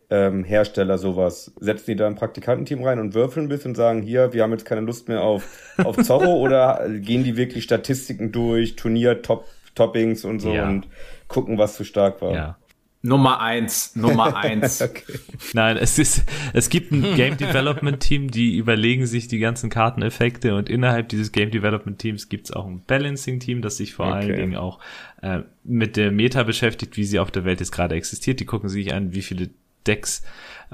[0.10, 1.54] ähm, Hersteller sowas?
[1.60, 4.52] Setzen die da ein Praktikantenteam rein und würfeln ein bisschen und sagen, hier, wir haben
[4.52, 5.48] jetzt keine Lust mehr auf,
[5.84, 10.68] auf Zorro oder gehen die wirklich Statistiken durch, Turnier, Top, Toppings und so Ja.
[10.68, 10.88] und
[11.28, 12.34] gucken, was zu stark war?
[12.34, 12.58] Ja.
[13.04, 14.82] Nummer eins, Nummer eins.
[14.82, 15.20] Okay.
[15.54, 16.24] Nein, es ist,
[16.54, 21.32] es gibt ein Game Development Team, die überlegen sich die ganzen Karteneffekte und innerhalb dieses
[21.32, 24.36] Game Development Teams gibt es auch ein Balancing Team, das sich vor allen Okay.
[24.36, 24.80] Dingen auch
[25.24, 28.40] äh, mit der Meta beschäftigt, wie sie auf der Welt jetzt gerade existiert.
[28.40, 29.50] Die gucken sich an, wie viele
[29.88, 30.24] Decks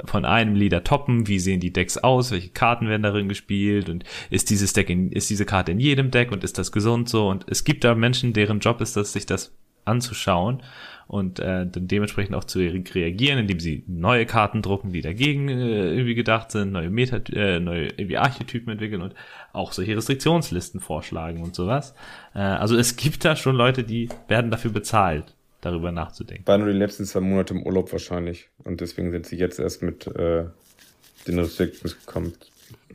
[0.04, 4.04] von einem Leader toppen, wie sehen die Decks aus, welche Karten werden darin gespielt und
[4.30, 7.30] ist dieses Deck in, ist diese Karte in jedem Deck und ist das gesund so
[7.30, 9.56] und es gibt da Menschen, deren Job ist das, sich das
[9.86, 10.62] anzuschauen
[11.08, 15.48] und äh, dann dementsprechend auch zu re- reagieren, indem sie neue Karten drucken, die dagegen
[15.48, 19.16] äh, irgendwie gedacht sind, neue Meta, äh, neue irgendwie Archetypen entwickeln und
[19.54, 21.96] auch solche Restriktionslisten vorschlagen und sowas.
[22.36, 26.46] Äh, also es gibt da schon Leute, die werden dafür bezahlt, darüber nachzudenken.
[26.46, 28.50] War nur die letzten zwei Monate im Urlaub wahrscheinlich.
[28.64, 30.44] Und deswegen sind sie jetzt erst mit äh,
[31.28, 32.34] den Restrictions gekommen.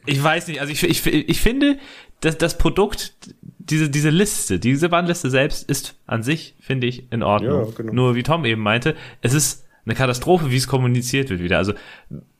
[0.06, 1.78] Ich weiß nicht, also ich, ich, ich finde,
[2.22, 3.14] dass das Produkt,
[3.58, 7.66] diese, diese Liste, diese Bandliste selbst ist an sich, finde ich, in Ordnung.
[7.66, 7.92] Ja, genau.
[7.92, 11.58] Nur wie Tom eben meinte, es ist eine Katastrophe, wie es kommuniziert wird wieder.
[11.58, 11.74] Also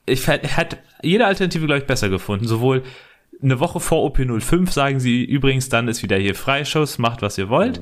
[0.06, 2.46] ich hätte jede Alternative, glaube ich, besser gefunden.
[2.46, 2.82] Sowohl
[3.42, 7.48] eine Woche vor OP05 sagen sie übrigens, dann ist wieder hier Freischuss, macht was ihr
[7.48, 7.80] wollt.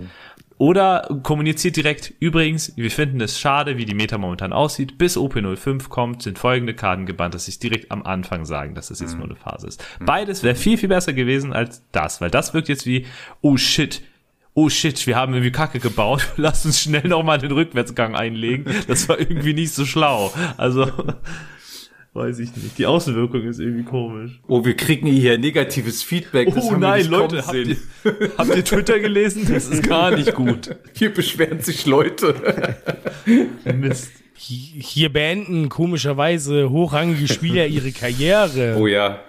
[0.60, 4.98] Oder kommuniziert direkt, übrigens, wir finden es schade, wie die Meta momentan aussieht.
[4.98, 9.00] Bis OP05 kommt, sind folgende Karten gebannt, dass es direkt am Anfang sagen, dass es
[9.00, 9.82] jetzt nur eine Phase ist.
[10.04, 13.06] Beides wäre viel, viel besser gewesen als das, weil das wirkt jetzt wie,
[13.40, 14.02] oh shit,
[14.52, 18.66] oh shit, wir haben irgendwie Kacke gebaut, lass uns schnell nochmal den Rückwärtsgang einlegen.
[18.86, 20.30] Das war irgendwie nicht so schlau.
[20.58, 20.92] Also,
[22.12, 22.76] weiß ich nicht.
[22.78, 24.40] Die Außenwirkung ist irgendwie komisch.
[24.48, 26.52] Oh, wir kriegen hier negatives Feedback.
[26.54, 27.76] das Oh haben wir nein, nicht Leute, habt ihr,
[28.36, 29.46] habt ihr Twitter gelesen?
[29.52, 30.76] Das ist gar nicht gut.
[30.94, 32.76] Hier beschweren sich Leute.
[33.64, 34.10] Mist.
[34.36, 38.76] Hi- Hier beenden komischerweise hochrangige Spieler ihre Karriere.
[38.78, 39.20] Oh ja.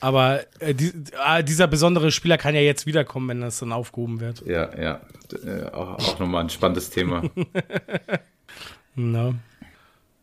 [0.00, 4.20] Aber äh, die, ah, dieser besondere Spieler kann ja jetzt wiederkommen, wenn das dann aufgehoben
[4.20, 4.44] wird.
[4.46, 5.00] Ja, ja.
[5.44, 7.22] Äh, auch, auch nochmal ein spannendes Thema.
[8.94, 9.34] Na.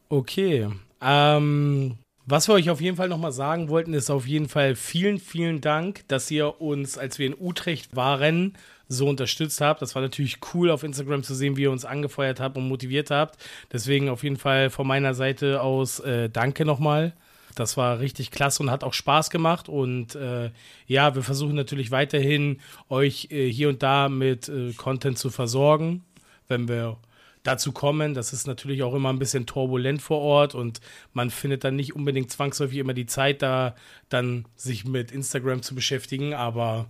[0.08, 0.70] Okay.
[1.06, 5.20] Ähm, was wir euch auf jeden Fall nochmal sagen wollten, ist auf jeden Fall vielen,
[5.20, 9.84] vielen Dank, dass ihr uns, als wir in Utrecht waren, so unterstützt habt.
[9.84, 13.12] Das war natürlich cool auf Instagram zu sehen, wie ihr uns angefeuert habt und motiviert
[13.12, 13.38] habt.
[13.72, 17.14] Deswegen auf jeden Fall von meiner Seite aus äh, danke nochmal.
[17.54, 19.70] Das war richtig klasse und hat auch Spaß gemacht.
[19.70, 20.50] Und äh,
[20.88, 22.60] ja, wir versuchen natürlich weiterhin,
[22.90, 26.04] euch äh, hier und da mit äh, Content zu versorgen,
[26.48, 26.98] wenn wir
[27.46, 28.14] dazu kommen.
[28.14, 30.82] Das ist natürlich auch immer ein bisschen turbulent vor Ort und
[31.14, 33.76] man findet dann nicht unbedingt zwangsläufig immer die Zeit, da
[34.10, 36.34] dann sich mit Instagram zu beschäftigen.
[36.34, 36.88] Aber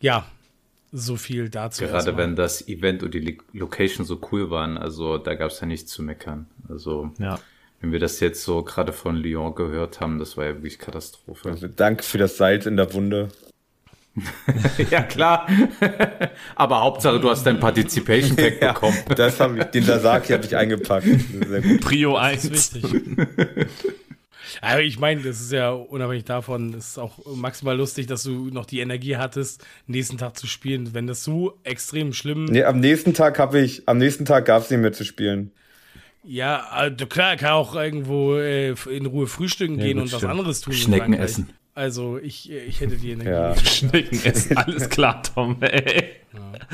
[0.00, 0.26] ja,
[0.92, 1.84] so viel dazu.
[1.84, 4.78] Gerade wenn das Event und die Location so cool waren.
[4.78, 6.46] Also da gab es ja nichts zu meckern.
[6.68, 7.38] Also Ja.
[7.80, 11.50] wenn wir das jetzt so gerade von Lyon gehört haben, das war ja wirklich Katastrophe.
[11.50, 13.28] Also danke für das Salz in der Wunde.
[14.90, 15.46] ja, klar.
[16.54, 18.96] Aber Hauptsache, du hast dein Participation Pack bekommen.
[19.14, 21.06] Das habe ich, den Sasaki habe ich eingepackt.
[21.06, 21.80] Sehr gut.
[21.82, 22.82] Prio Das ist 1.
[22.82, 23.66] wichtig.
[24.62, 28.48] Aber ich meine, das ist ja unabhängig davon, es ist auch maximal lustig, dass du
[28.50, 30.94] noch die Energie hattest, nächsten Tag zu spielen.
[30.94, 32.46] Wenn das so extrem schlimm.
[32.46, 35.52] Nee, am nächsten Tag habe ich, am nächsten Tag gab es nicht mehr zu spielen.
[36.24, 40.32] Ja, also klar, kann auch irgendwo äh, in Ruhe frühstücken gehen gut, und was stimmt.
[40.32, 40.72] anderes tun.
[40.72, 41.50] Schnecken essen.
[41.76, 43.30] Also ich, ich hätte die Energie.
[43.30, 43.50] Ja.
[43.50, 43.68] nicht.
[43.68, 46.04] Schnecken essen, alles klar, Tom, ey.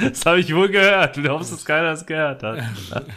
[0.00, 1.16] Das habe ich wohl gehört.
[1.16, 2.62] Du hoffst, dass keiner das gehört hat.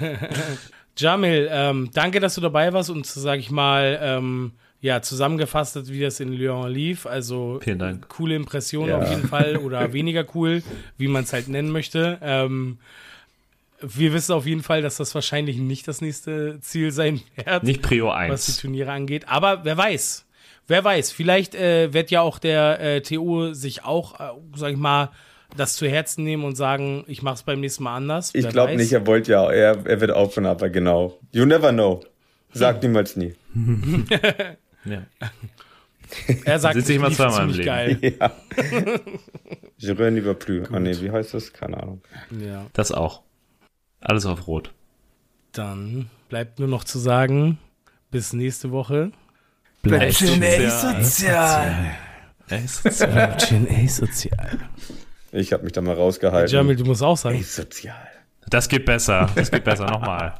[0.98, 5.88] Jamil, ähm, danke, dass du dabei warst und sag ich mal, ähm, ja, zusammengefasst hat,
[5.90, 7.06] wie das in Lyon lief.
[7.06, 8.08] Also Vielen Dank.
[8.10, 9.00] coole Impression Ja.
[9.00, 10.64] auf jeden Fall oder weniger cool,
[10.98, 12.18] wie man es halt nennen möchte.
[12.22, 12.78] Ähm,
[13.82, 17.82] wir wissen auf jeden Fall, dass das wahrscheinlich nicht das nächste Ziel sein wird, Nicht
[17.82, 18.58] Prio was die 1.
[18.58, 19.28] Turniere angeht.
[19.28, 20.25] Aber wer weiß,
[20.68, 24.78] wer weiß, vielleicht äh, wird ja auch der äh, TU sich auch, äh, sag ich
[24.78, 25.10] mal,
[25.58, 28.32] das zu Herzen nehmen und sagen, ich mach's beim nächsten Mal anders.
[28.34, 31.18] Ich glaube nicht, er wollte ja, er, er wird aufhören, aber genau.
[31.32, 32.02] You never know.
[32.54, 33.34] Sag niemals nie.
[34.86, 35.02] Ja.
[36.46, 37.66] Er sagt, Sitze ich es mal zweimal im Leben.
[37.66, 37.98] geil.
[39.78, 40.70] Je rien ne va plus.
[40.72, 41.52] Ah nee, wie heißt das?
[41.52, 42.02] Keine Ahnung.
[42.40, 43.24] Ja, Das auch.
[44.00, 44.72] Alles auf Rot.
[45.54, 47.58] dann bleibt nur noch zu sagen,
[48.12, 49.12] bis nächste Woche.
[49.86, 51.96] Bleibt schön sozial.
[52.50, 53.40] Ey, sozial.
[53.40, 54.60] Schön asozial.
[55.38, 56.50] Ich habe mich da mal rausgehalten.
[56.50, 58.08] Jamil, du musst auch sagen, sozial.
[58.48, 59.30] Das geht besser.
[59.36, 59.86] Das geht besser.
[59.86, 60.34] Nochmal.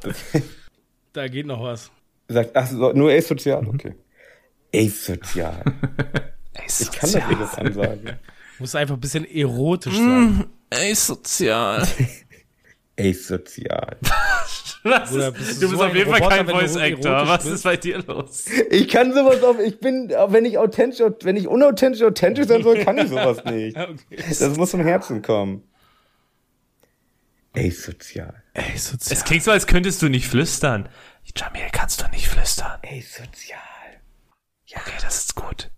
[1.12, 1.90] da geht noch was.
[2.28, 3.66] Sagt, ach, so, nur asozial?
[3.66, 3.94] Okay.
[4.74, 5.62] Asozial.
[6.66, 8.04] Ich kann das nicht das ansagen.
[8.06, 8.12] Du
[8.60, 10.46] musst einfach ein bisschen erotisch sagen.
[10.70, 11.86] Ey, sozial.
[12.98, 13.98] Asozial.
[14.82, 17.28] Bruder, ist, bist du du bist so auf jeden Fall Roboter, kein Voice Actor.
[17.28, 17.54] Was bist?
[17.54, 18.46] ist bei dir los?
[18.70, 22.78] Ich kann sowas auf, ich bin, wenn ich authentisch, wenn ich unauthentisch authentisch sein soll,
[22.84, 23.76] kann ich sowas nicht.
[23.86, 24.16] Okay.
[24.28, 25.62] Das muss vom Herzen kommen.
[27.56, 28.42] Asozial.
[28.54, 29.16] Asozial.
[29.16, 30.88] Es klingt so, als könntest du nicht flüstern.
[31.34, 32.78] Jamil, kannst du nicht flüstern?
[32.82, 33.60] Asozial.
[34.70, 35.70] Okay, das ist gut.